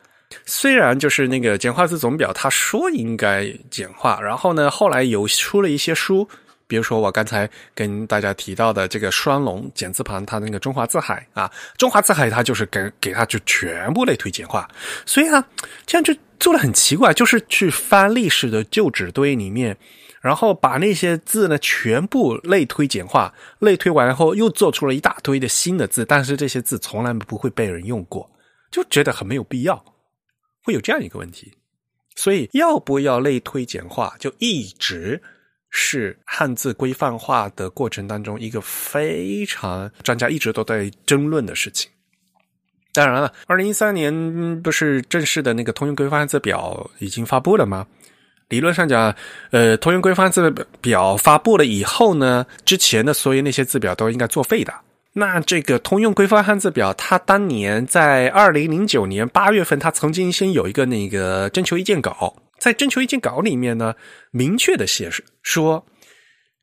[0.47, 6.29] 虽然就是那个简化字总表他说应该简化，然后呢，后来有出了一些书。
[6.73, 14.67] 比如说我刚才跟大家提到的这个双龙简字旁，它那个中华字海啊，中华字海它就是给给它就全部类推简化，
[15.05, 15.47] 所以啊，
[15.85, 19.77] 这样就做的很奇怪，就是去翻历史的旧纸堆里面，
[20.23, 28.27] 然后把那些字呢全部类推简化，类推完后又做出了一大堆的新的字，但是这些字从来不会被人用过，
[28.71, 29.85] 就觉得很没有必要，
[30.65, 31.53] 会有这样一个问题，
[32.17, 35.21] 所以要不要类推简化，就一直。
[35.75, 41.91] 是汉字规范化的过程当中一个非常专家一直都在争论的事情。
[42.93, 47.87] 当然了，二零一三年不是正式的那个通用规范汉字表已经发布了吗？
[48.49, 49.17] 理论上讲，
[49.51, 54.75] 呃，通用规范字表发布了以后呢，之前的所有那些字表都应该作废的。
[55.15, 62.35] 那这个通用规范汉字表，它当年在二零零九年八月份，它曾经先有一个那个征求意见稿。
[62.62, 63.96] 在征求意见稿里面呢，
[64.31, 65.11] 明确的写
[65.42, 65.85] 说，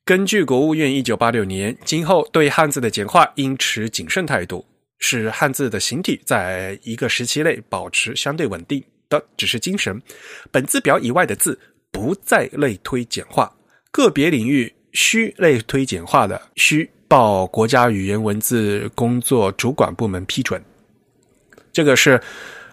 [0.06, 4.66] 根据国务院一九八六年，今后对汉字的简化应持谨慎态度，
[5.00, 10.02] 使汉字的形体在一个时期内保持相对稳定的只是精神。
[10.52, 11.60] 本字表以外的字
[11.92, 13.54] 不再类推简化，
[13.92, 20.64] 个别领域需类推简化的，需报国家语言文字工作主管部门批准。
[21.74, 22.22] 这个是。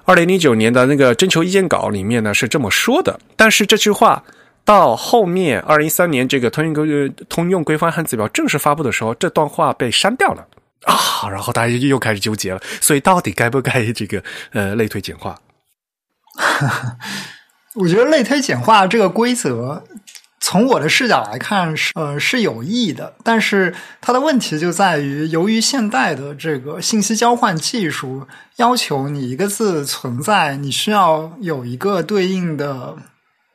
[0.06, 4.22] 二零零九年的那个征求意见稿里面呢是这么说的，但是这句话
[4.64, 10.46] 到后面二零一三年这个通用规通用规范汉字表正式发布的时候，这段话被删掉了
[10.84, 15.36] 啊，然后大家又开始纠结了，所以到底该不该这个呃类推简化？
[17.74, 19.84] 我觉得类推简化这个规则。
[20.48, 32.96] 从我的视角来看，是呃是有益的，但是它的问题就在于，由于现代的这个信息交换技术要求你一个字存在，你需要有一个对应的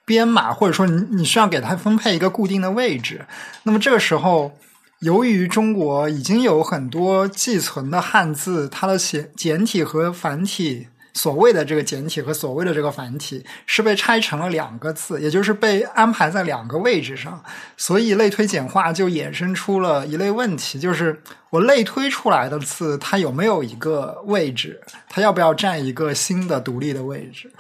[0.06, 3.26] 编码，或者说你你需要给它分配一个固定的位置。
[3.64, 4.52] 那么这个时候，
[5.00, 10.88] 由于中国已经有很多寄存的汉字，它的简简体和繁体。
[11.14, 17.44] 所谓的这个简体和所谓的这个繁体是被拆成了两个字，也就是被安排在两个位置上，
[17.76, 27.52] 所以类推简化就衍生出了一类问题，就是我类推出来的字，它有没有一个位置，它要不要占一个新的独立的位置？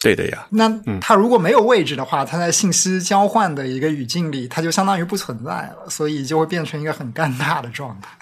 [0.00, 0.46] 对的呀。
[0.50, 0.70] 那
[1.00, 8.19] 它如果没有位置的话，它在信息交换的一个语境里，它就相当于不存在了，所以就会变成一个很尴尬的状态。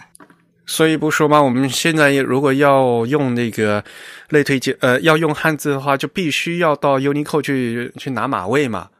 [0.68, 1.42] 所以不说嘛？
[1.42, 3.82] 我们现在如果要用那个
[4.28, 8.90] 类推荐，呃，要用汉字的话，就必须要到 Unicode 去去拿码位嘛。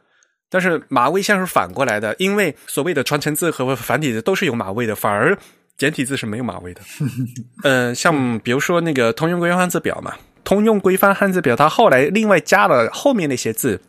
[0.49, 5.37] 但是码位现在是反过来的，因为所谓的传承字和繁体字都是有码位的，反而
[5.77, 6.81] 简体字是没有马位的。
[7.63, 13.79] 呃，像比如说那个通用规范汉字表嘛，通用规范汉字表，它后来另外加了后面那些字，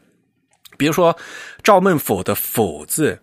[0.77, 1.17] 比如说
[1.63, 3.19] 赵孟俯的俯字，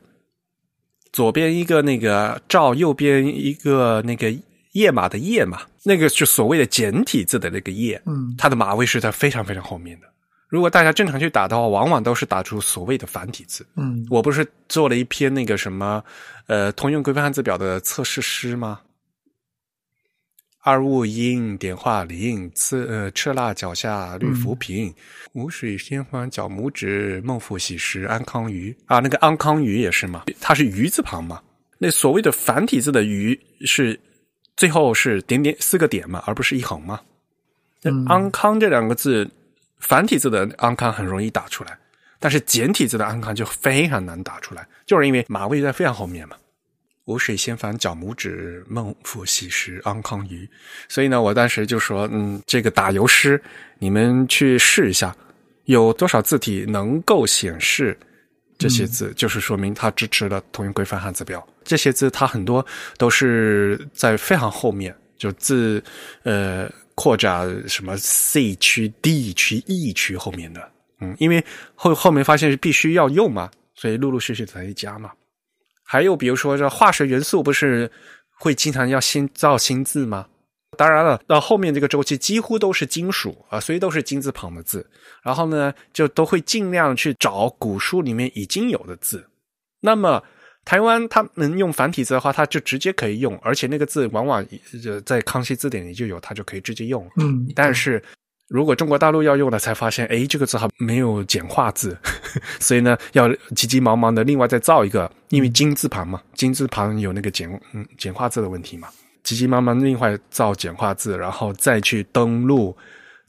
[1.18, 4.32] 左边一个那个赵，右边一个那个
[4.74, 10.06] 页码的页嘛，那个是所谓的简体字的那个页，嗯它的码位是在非常非常后面的。
[10.48, 13.66] 如果大家正常去打的话，往往都是打出所谓的繁体字。
[13.78, 16.04] 嗯我不是做了一篇那个什么，
[16.46, 18.80] 呃，通用规范汉字表的测试诗吗？
[20.68, 24.94] 二物音点化零，刺呃赤蜡脚下绿浮萍，
[25.32, 31.42] 无水仙环脚拇指，孟父喜食安康鱼啊，那个安康鱼也是嘛，它是鱼字旁嘛。
[31.78, 33.98] 那所谓的繁体字的鱼是
[34.58, 37.00] 最后是点点四个点嘛，而不是一横嘛。
[37.82, 39.26] 那嗯安康这两个字，
[39.80, 41.80] 繁体字的安康很容易打出来，
[42.20, 46.36] 但是简体字的安康就非常难打出来，就是因为马位在非常后面嘛。
[47.08, 50.48] 无水仙凡脚拇指，孟父喜食安康鱼。
[50.90, 53.42] 所以呢，我当时就说，嗯，这个打油诗，
[53.80, 55.16] 你们去试一下，
[55.66, 57.98] 有多少字体能够显示
[58.58, 61.48] 这些字，就是说明它支持了通用规范汉字表。
[61.64, 62.66] 这些字它很多
[62.98, 65.82] 都是在非常后面，就字
[66.24, 71.42] 呃扩展什么 C 区、D 区、E 区后面的，嗯，因为
[71.74, 75.10] 后后面发现是必须要用嘛，所以陆陆续续才加嘛。
[75.88, 77.90] 还有比如说这化学元素不是
[78.40, 80.28] 会经常要新造新字吗？
[80.78, 84.86] 当然了，到后面这个周期几乎都是金属啊，所以都是金字旁的字。
[85.24, 89.26] 然后呢，就都会尽量去找古书里面已经有的字。
[89.80, 90.22] 那么
[90.66, 94.46] 台湾他们用繁体字的话，它就直接可以用，而且那个字往往
[94.84, 97.10] 呃在康熙字典里就有，它就可以直接用。
[97.20, 98.04] 嗯，但是
[98.48, 101.98] 如果中国大陆要用了，才发现，哎，这个字还没有简化字，
[102.60, 108.88] 所以呢，要急急忙忙的另外再造一个，因为金字旁嘛，金字旁有那个简嗯简化字的问题嘛，
[109.24, 112.76] 急急忙忙另外造简化字，然后再去登录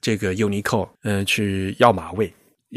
[0.01, 2.33] 这个 Unicode，呃，去要码位。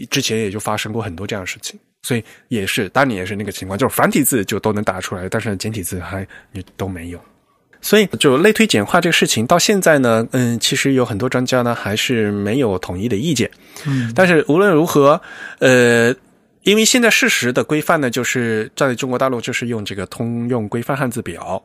[0.09, 7.21] 之前也就发生过很多这样的事情，所以也是当年也是那个情况，就是繁体字就都能打出来，但是简体字还也都没有。
[7.81, 13.49] 所以，就类推简化这个事情，到现在呢，嗯，其实有很多专家呢还是没有统一的意见。
[13.85, 14.13] 嗯。
[14.15, 15.19] 但是无论如何，
[15.59, 16.13] 呃，
[16.63, 21.61] 因为现在事实的规范呢，就是在中国大陆就是用这个通用规范汉字表，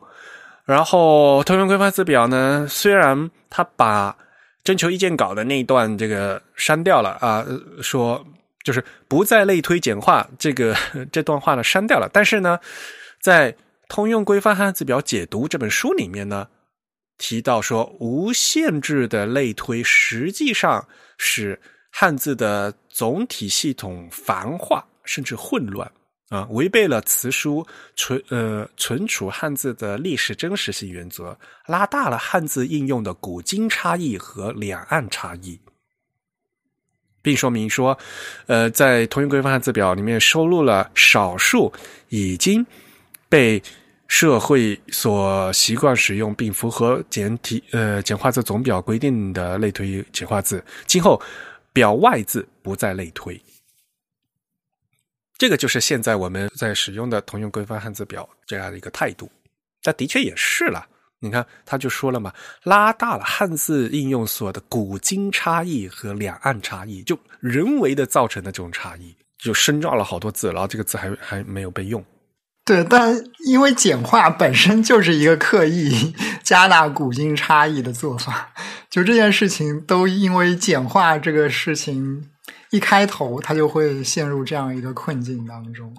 [0.64, 4.16] 然后通用规范字表呢，虽然他把
[4.64, 8.24] 征求意见稿的那一段这个删掉了啊、呃说
[8.64, 10.74] 就是不再类推简化这个
[11.12, 12.58] 这段话呢删掉了，但是呢，
[13.20, 13.52] 在
[13.88, 16.48] 《通用规范汉字表解读》这本书里面呢，
[17.18, 20.86] 提到说无限制的类推实际上
[21.18, 21.58] 使
[21.90, 25.90] 汉字的总体系统繁化甚至混乱
[26.28, 27.64] 啊，违背了词书
[27.94, 35.58] 存呃存储汉字的历史真实性原则，拉大了汉字应用的古今差异和两岸差异。
[37.22, 37.96] 并说明说，
[38.46, 41.72] 呃，在通用规范汉字表里面收录了少数
[42.08, 42.64] 已经
[43.28, 43.62] 被
[44.08, 51.20] 社会所习惯使用并符合简体呃简化字总表规定的类推简化字，今后
[51.72, 53.40] 表外字不再类推。
[55.38, 59.30] 这个就是现在我们在使用的通用规范汉字表这样的一个态度。
[59.84, 60.86] 那的确也是了。
[61.18, 72.04] 你看，他就说了嘛，拉大了汉字应用所的古今差异和两岸差异，就人为的造成的这种差异，就深造了好多字，然后这个字还还没有被用。
[72.66, 76.12] 对，但因为简化本身就是一个刻意
[76.42, 78.52] 加大古今差异的做法，
[78.90, 82.28] 就这件事情都因为简化这个事情
[82.72, 85.94] 一开头，它就会陷入这样一个困境当中。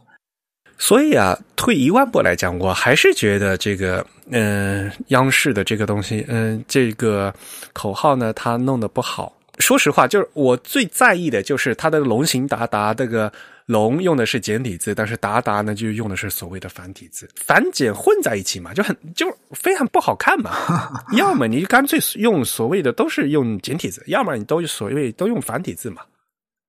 [0.78, 7.34] 所以啊，退一万步来讲，我还是觉得这个，嗯、央视的这个东西，嗯、这个
[7.72, 9.34] 口号呢，它弄得不好。
[9.60, 13.32] 说实话，就是我最在意的就是它的龙行达达这个
[13.68, 20.52] “龙”用的是简体字，但是“达达”呢就用的是所谓的繁体字，繁简混在一起嘛，就很就非常不好看嘛。
[21.16, 26.02] 要么你干脆用所谓的都是用简体字，要么你都所谓都用繁体字嘛。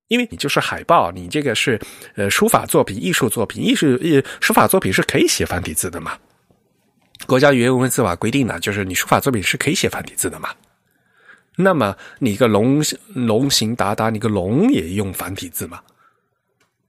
[0.08, 1.78] 因为你就是海报，你这个是
[2.16, 6.18] 呃书法作品、艺术作品，艺术呃书法作品是可以写繁体字的嘛？
[7.26, 10.48] 国家语言文字法规定的，就是你书法作品是可以写繁体字的嘛？
[11.56, 12.82] 那么你个龙
[13.14, 15.80] 龙形达达，你个龙也用繁体字嘛？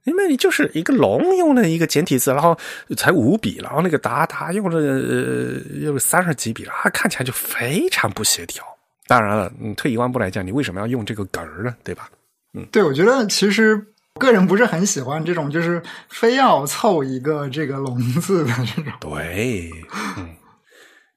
[0.04, 2.56] 因为你就是一个龙用了一个简体字，然后
[2.96, 8.64] 才五笔，然后那个达达用了呃用了三十几笔，啊，看起来就非常不协调。
[9.06, 11.74] 当然了，你退一万步来讲，你为什么要用这个梗儿呢？
[11.82, 12.08] 对吧？
[12.54, 13.80] 嗯对，我觉得其实
[14.14, 18.92] 个人不是很喜欢这种，就是非要凑一个这个“龙”字的这种。
[19.00, 19.70] 对，
[20.16, 20.28] 嗯，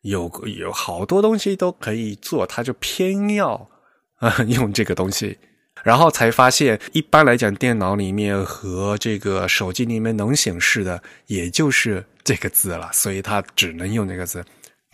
[0.01, 3.69] 有有好多东西都可以做，他就偏要
[4.17, 5.37] 啊用这个东西，
[5.83, 14.43] 然后才发现，一般来讲，电脑里面和这个手机里面能显示的，也就是这个字了，所以它只能用这个字。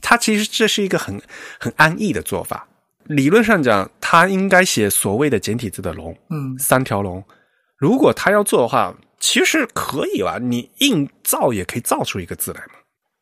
[0.01, 1.21] 它其实这是一个很
[1.59, 2.67] 很安逸的做法。
[3.05, 7.23] 理论上讲，它应该写所谓的简体字的龙，嗯三条龙。
[7.77, 10.37] 如果他要做的话，其实可以吧？
[10.41, 12.73] 你硬造也可以造出一个字来嘛。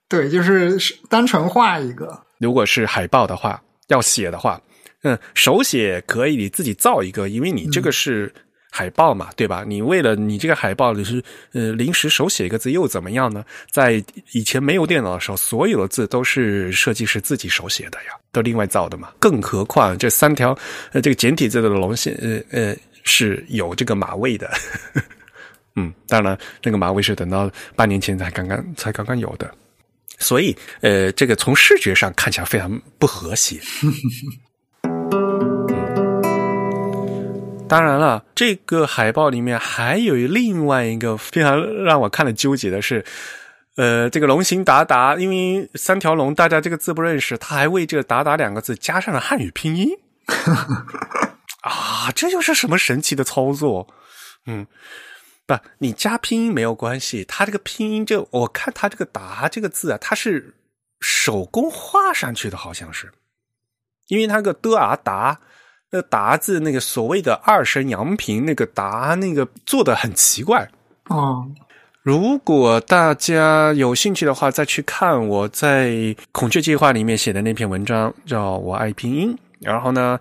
[0.10, 4.62] 对，就是单纯画一个，如果是海报的话，要写的话，
[5.04, 8.34] 嗯，手写可以你自己造一个，因为你这个是
[8.72, 9.64] 海报嘛，对吧？
[9.66, 11.24] 你为了你这个海报，你是
[11.54, 13.46] 呃临时手写一个字又怎么样呢？
[13.72, 19.14] 在以前没有电脑的时候，所有的字都是设计师自己手写的呀，都另外造的嘛。
[19.20, 20.58] 更何况这三条
[20.92, 24.52] 呃这个简体字的龙线呃呃是有这个马位的，
[25.76, 29.50] 嗯，当然那个马位是等到半年前才刚刚才刚刚有的。
[30.20, 33.60] 所以，呃，这个从视觉上看起来非常不和谐。
[37.68, 43.04] 当然了，这个海报里面还有另外一个非常让我看了纠结的是，
[43.76, 49.90] 呃，这个龙行达达，因为三条龙大家这个字不认识，他还为这“达达”两个字加上了汉语拼音。
[51.62, 53.88] 啊，这又是什么神奇的操作？
[54.46, 54.66] 嗯。
[55.46, 57.24] 不，你加拼音没有关系。
[57.24, 60.56] 它这个拼音，就我看它这个“达”这个字啊，它是
[61.00, 63.10] 手工画上去的，好像是，
[64.08, 65.40] 因为它个的啊达，
[65.92, 70.70] 那“达”字那个所谓的二声阳平，那个“达”那个做的很奇怪
[71.10, 71.50] 哦。
[72.02, 80.20] 如果大家有兴趣的话，再去看我在孔雀计划里面写的那篇文章，叫《我爱拼音》，然后呢。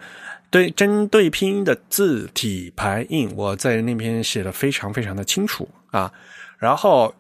[0.49, 6.11] 对，针对拼音的字体排印，我在那篇写的非常非常的清楚啊。
[6.57, 7.13] 然后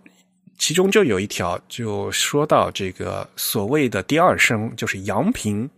[0.56, 5.68] 其中就有一条，就说到这个所谓的第二声，就是阳平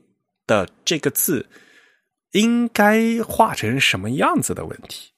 [0.47, 1.45] 的这个字
[2.33, 5.11] 应该画成什么样子的问题。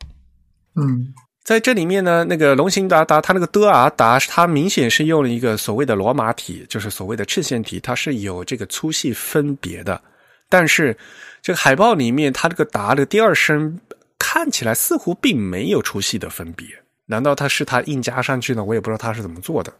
[0.76, 1.12] 嗯，
[1.44, 10.00] 在这里面呢，那个龙行达达，它那个的啊达，它明显是用了一个所谓的罗马体，就是所谓的衬线体，它是有这个粗细分别的，
[10.48, 10.96] 但是。
[11.42, 13.80] 这个海报里面，它这个“达”的第二声
[14.18, 16.66] 看起来似乎并没有粗细的分别，
[17.06, 18.62] 难道它是它硬加上去呢？
[18.62, 19.72] 我也不知道它是怎么做的。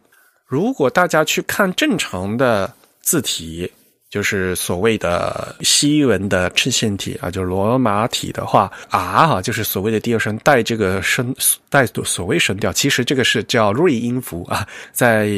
[0.47, 2.73] 如果大家去看正常的
[3.03, 3.71] 字体，
[4.11, 11.33] 就是所谓的西文的衬线体啊，就是罗马体的话，“r” 哈，就是所谓的第二声带这个声
[11.69, 15.31] 带所谓声调，其实这个是叫瑞音符啊，在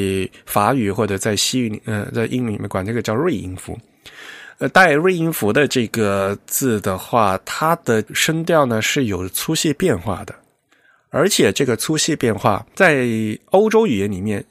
[0.47, 3.79] 法语或者在西语，呃，在英语里面管这个叫瑞音符。
[4.59, 10.35] 呃，带瑞音符的这个字的话，它的声调呢是有粗细变化的，
[11.11, 13.07] 而且这个粗细变化在
[13.51, 14.43] 欧洲语言里面，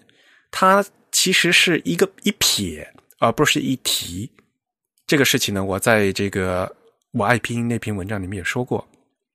[0.51, 2.85] 它其实是一个一撇，
[3.21, 4.29] 而不是一提。
[5.05, 6.69] 这个事情呢，我在这个
[7.13, 8.85] 我爱拼音那篇文章里面也说过。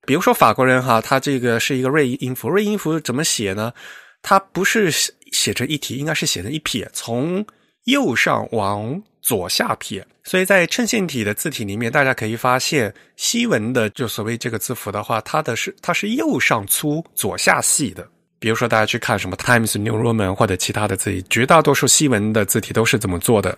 [0.05, 3.73] 比如说法国人哈，他这个是一个瑞音符，瑞音符怎么写呢？
[4.21, 4.91] 它不是
[5.31, 7.45] 写成一提，应该是写成一撇，从
[7.85, 10.05] 右上往左下撇。
[10.23, 18.05] 所以在衬线体的字体里面，大家可以发现西文的就所谓这个字符的话，它的是它是右上粗左下细的。
[18.39, 23.57] 比如说大家去看什么 Times New Roman 或者其他的字体，绝大多数西文的字体都是这么做的。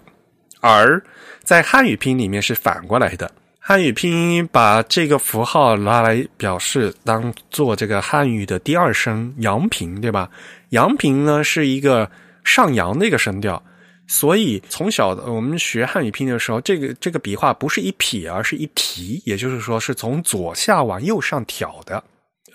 [0.59, 1.01] 而
[1.43, 10.29] 在汉语拼音里面是反过来的，汉语拼音把这个符号拿来表示当做这个汉语的第二声阳平，对吧？
[10.69, 12.09] 阳平呢是一个
[12.43, 13.61] 上扬的一个声调。
[14.07, 22.03] 所以从小我们学汉语拼音的时候，这个这个笔画不是一撇，而是一提，也就是说是从左下往右上挑的。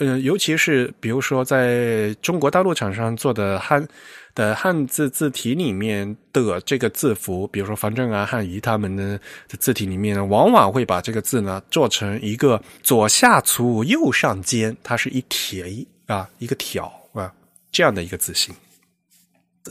[0.00, 3.86] 呃，尤其是比如说在中国大陆厂商做的汉
[4.34, 9.18] 的汉字字体里面的这个字符，比如说方正啊、汉仪他们的
[9.58, 17.32] 字体里面呢，往往会把这个字呢做成一个左下粗、右上尖，它是一撇啊，一个挑啊
[17.70, 18.54] 这样的一个字形。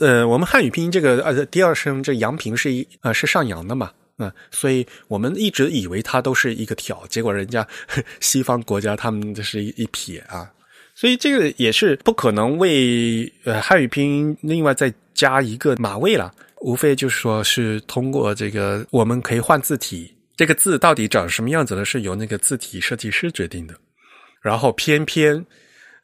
[0.00, 7.64] 呃，我们汉语拼音这个呃第二声这阳平是一呃是上扬的嘛，嗯，所以我们一直以为它都是一个挑，结果人家
[8.18, 10.50] 西方国家他们这是一一撇啊，
[10.94, 21.84] 所以这个也是不可能为呃汉语拼音另外再加一个马位了，无非就是说是通过这个我们可以换字体，这个字到底长什么样子呢？
[21.84, 23.74] 是由那个字体设计师决定的，
[24.40, 25.44] 然后偏偏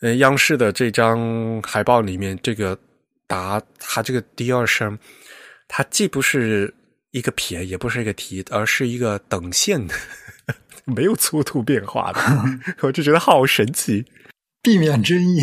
[0.00, 2.78] 呃央视的这张海报里面这个。
[3.30, 4.98] 达，它这个第二声，
[5.68, 6.74] 它既不是
[7.12, 9.94] 一个撇，也不是一个提，而是一个等线的，
[10.84, 12.20] 没有粗度变化的，
[12.80, 14.04] 我就觉得好神奇，
[14.62, 15.42] 避免争议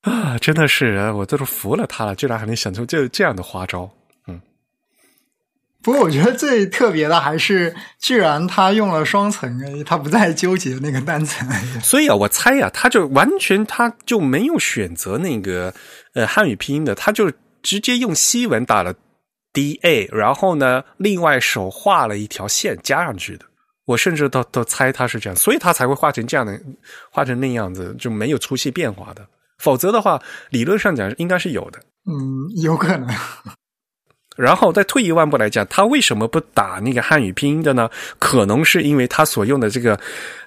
[0.00, 0.38] 啊！
[0.38, 3.90] 真的是，我都是服了他了，居然还能想出这这样的花招。
[4.26, 4.40] 嗯，
[5.82, 11.80] 不过我觉得最特别的还是，居然他用了双层 A，他不再纠结那个单层 A。
[11.80, 15.72] 所以啊，我猜呀、他就完全他就没有选择那个
[16.14, 17.30] 呃汉语拼音的，他就
[17.62, 18.94] 直接用西文打了
[19.52, 23.44] D A，然后呢，另外手画了一条线加上去的。
[23.84, 26.60] 我甚至都都猜他是这样，所以他才会画成这样的，
[27.10, 29.26] 画成那样子，就没有粗细变化的。
[29.58, 30.20] 否则的话，
[30.50, 31.78] 理论上讲应该是有的。
[32.06, 33.08] 嗯，有可能。
[34.34, 37.90] 然后再退一万步来讲，他为什么不打那个汉语拼音的呢？
[38.18, 39.98] 可能是因为他所用的这个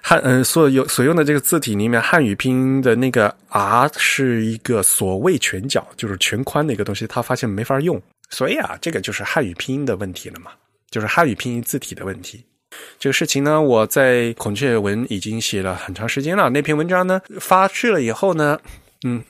[0.02, 10.50] 汉嗯、所有所用的这个字体里面，汉语拼音的那个 R 是一个所谓全角，就是全宽的一个东西，他发现没法用，所以啊，这个就是汉语拼音的问题了嘛，
[10.90, 12.44] 就是汉语拼音字体的问题。
[12.98, 16.50] 这个事情呢，我在孔雀文已经写了很长时间了。
[16.50, 18.58] 那篇文章呢发去了以后呢，
[19.04, 19.22] 嗯，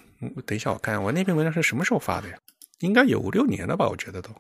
[0.47, 2.35] 等一下我看我那篇文章是什么时候发的呀？
[2.81, 4.31] 应该有五六年了吧，我觉得都。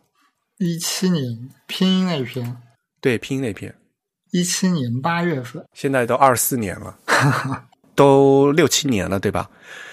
[0.58, 2.56] 一七年拼音那篇，
[3.00, 3.74] 对，拼音那篇，
[4.30, 6.98] 一七年八月份，现在都二四年了，
[7.96, 9.48] 都六七年了，对吧？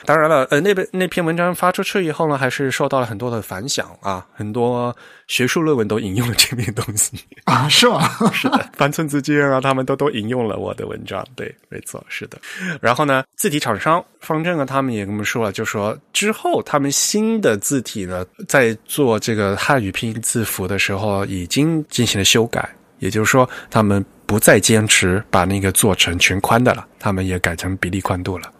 [0.05, 4.93] 当然了，呃，那篇那篇文章发出去以后呢，还是受到了很多的反响啊，很多
[5.27, 8.01] 学术论文都引用了这篇东西 啊，是吗？
[8.33, 12.37] 是的，番村之介啊，他们都都引用了我的文章，对，没错，是的。
[12.81, 22.67] 然后呢，字体厂商方正啊，他们也跟我们说了，就说之后他们新的字体呢，在做这个汉语拼音字符的时候，已经进行了修改，
[22.99, 28.51] 也就是说，他们不再坚持把那个做成全宽的了，他们也改成比例宽度了。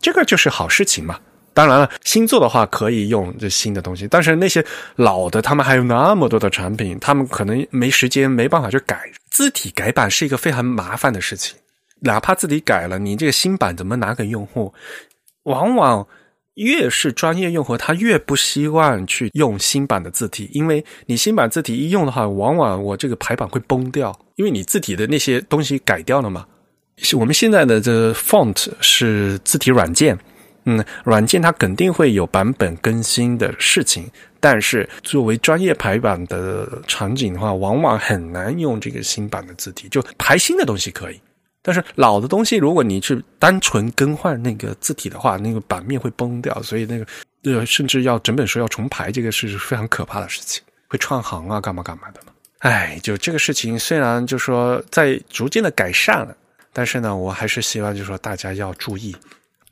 [0.00, 1.18] 这个就是好事情嘛。
[1.54, 4.64] 当然了，新做的话可以用这新的东西，但是那些
[4.94, 9.00] 老的，他们还有那么多的产品，他们可能没时间，没办法去改。
[9.30, 11.58] 字体改版是一个非常麻烦的事情，
[12.00, 14.72] 哪怕字体改了，你这个新版怎么拿给用户？
[15.44, 16.06] 往往
[16.58, 26.44] 越是专业用户，他越不希望去用新版的字体，因为你新版字体一用的话，往往我这个排版会崩掉，因为你字体的那些东西改掉了嘛。
[27.16, 30.18] 我们现在的这 font 是字体软件，
[30.64, 39.88] 嗯，软件它肯定会有版本更新的事情，但是作为专业排版的场景的话，往往很难用这个新版的字体。
[39.88, 41.20] 就排新的东西可以，
[41.62, 47.06] 但是老的东西，如果你去单纯更换那个字体的话，那个版面会崩掉，所以那个
[47.44, 52.32] 呃，甚至要整本书要重排，这个是非常可怕的事情，会串行啊，干嘛干嘛的嘛。
[52.58, 56.36] 哎，就这个事情，虽然就说在逐渐的改善了。
[56.70, 59.16] 但是呢，我还是希望，就说大家要注意，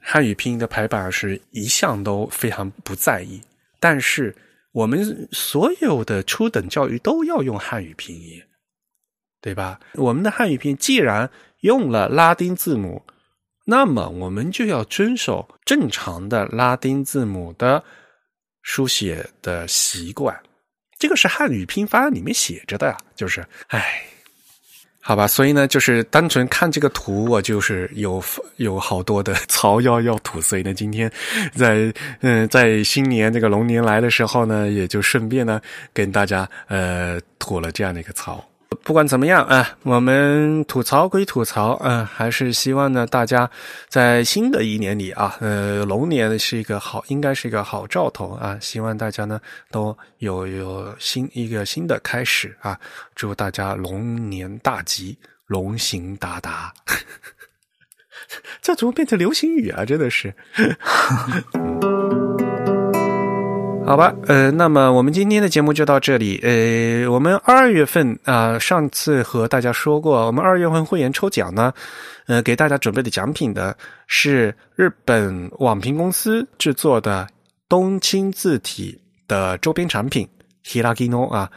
[0.01, 3.41] 汉语拼音的排版是一向都非常不在意。
[3.79, 4.35] 但是
[4.73, 8.43] 我们所有的初等教育都要用汉语拼音，
[9.41, 9.79] 对吧？
[9.95, 11.31] 我们的汉语拼音既然
[11.61, 13.03] 用了拉丁字母，
[13.65, 17.83] 那么我们就要遵守正常的拉丁字母的
[18.63, 20.39] 书写的习惯。
[20.99, 24.03] 这个是汉语拼音里面写着的，就是，唉。
[24.99, 28.21] 好吧，所以呢，就是单纯看这个图，我就是有
[28.57, 30.41] 有好多的槽要要吐。
[30.41, 31.09] 所以呢，今天
[31.55, 35.61] 在嗯，在新年这个龙年来的时候呢，也就顺便呢
[35.93, 38.45] 跟大家呃吐了这样的一个槽。
[38.83, 43.49] 不管怎么样啊，我们吐槽归吐槽，嗯、呃，还是希望呢大家
[43.89, 49.41] 在新的一年里啊，呃，龙年是一个好，应该是一个好兆头啊，希望大家呢
[49.71, 52.79] 都有有新一个新的开始啊，
[53.15, 56.73] 祝大家龙年大吉，龙行达达。
[58.63, 59.85] 这怎么变成流行语啊？
[59.85, 60.35] 真的是。
[63.87, 66.41] 好吧，呃，那么我们今天的节目就到这里。
[66.43, 71.73] 呃，我们二月份啊、呃，上次和大家说过，我们二月份会员抽奖呢，
[72.27, 73.77] 呃，给大家准备的奖品的
[74.09, 77.29] 是日本网评公司制作的
[77.69, 80.29] 东青字体的周边产品
[80.65, 81.49] Hiragino 啊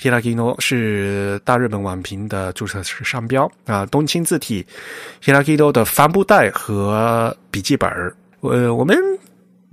[0.00, 4.66] ，Hiragino 是大日本网评的注册商标啊，东青字体
[5.22, 7.88] Hiragino 的帆布袋和笔记本
[8.40, 8.98] 呃，我们。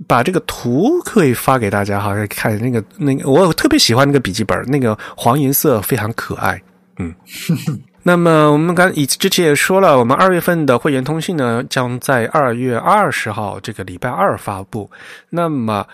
[0.06, 6.60] 把这个图可以发给大家哈，看那个那个，我特别喜欢那个笔记本，那个黄颜色非常可爱。
[6.98, 7.14] 嗯，
[8.04, 14.90] 那么我们刚以之前也说了，我们二月份的会员通信呢，将在二月二十号这个礼拜二发布。
[15.30, 15.86] 那么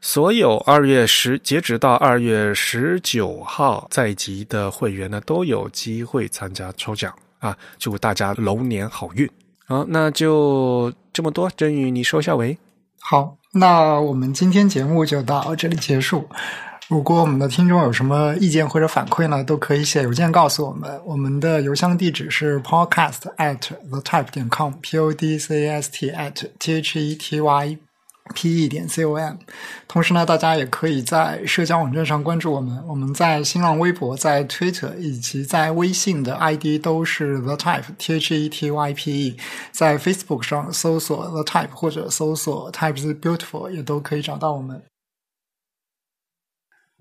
[0.00, 7.56] 所有二月十截止到二月十九号在籍的会员呢，都有机会参加抽奖啊！
[7.78, 9.28] 祝大家龙年好运。
[9.66, 11.50] 好，那就这么多。
[11.56, 12.56] 真宇，你收下尾。
[12.98, 13.39] 好。
[13.52, 16.28] 那我们今天节目就到这里结束。
[16.88, 20.90] 如果我们的听众有什么意见或者反馈呢，都可以写邮件告诉我们。
[21.04, 27.00] 我们的邮箱地址是 podcast at the type 点 com，p o d c a s t at t h
[27.00, 27.78] e t y
[28.34, 29.36] P E 点 C O M。
[29.88, 32.82] 同时呢，大家也可以在社交网站上关注我们。
[32.86, 39.36] 我们在新浪微博、在 Twitter 以及在微信的 ID 都是 The Type T H E T Y P E。
[39.72, 44.82] 在 Facebook 上搜索 The Type 或者搜索 Type is Beautiful 也都可以找到我们。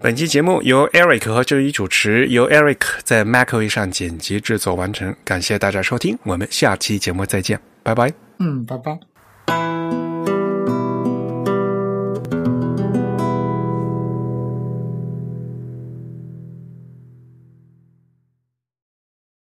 [0.02, 5.14] 本期节目由 Eric 和周一主持，由 Eric 在 MacOS 上剪辑制作完成。
[5.26, 8.14] 感谢大家收听，我们下期节目再见，拜拜。
[8.40, 9.09] 嗯，拜拜。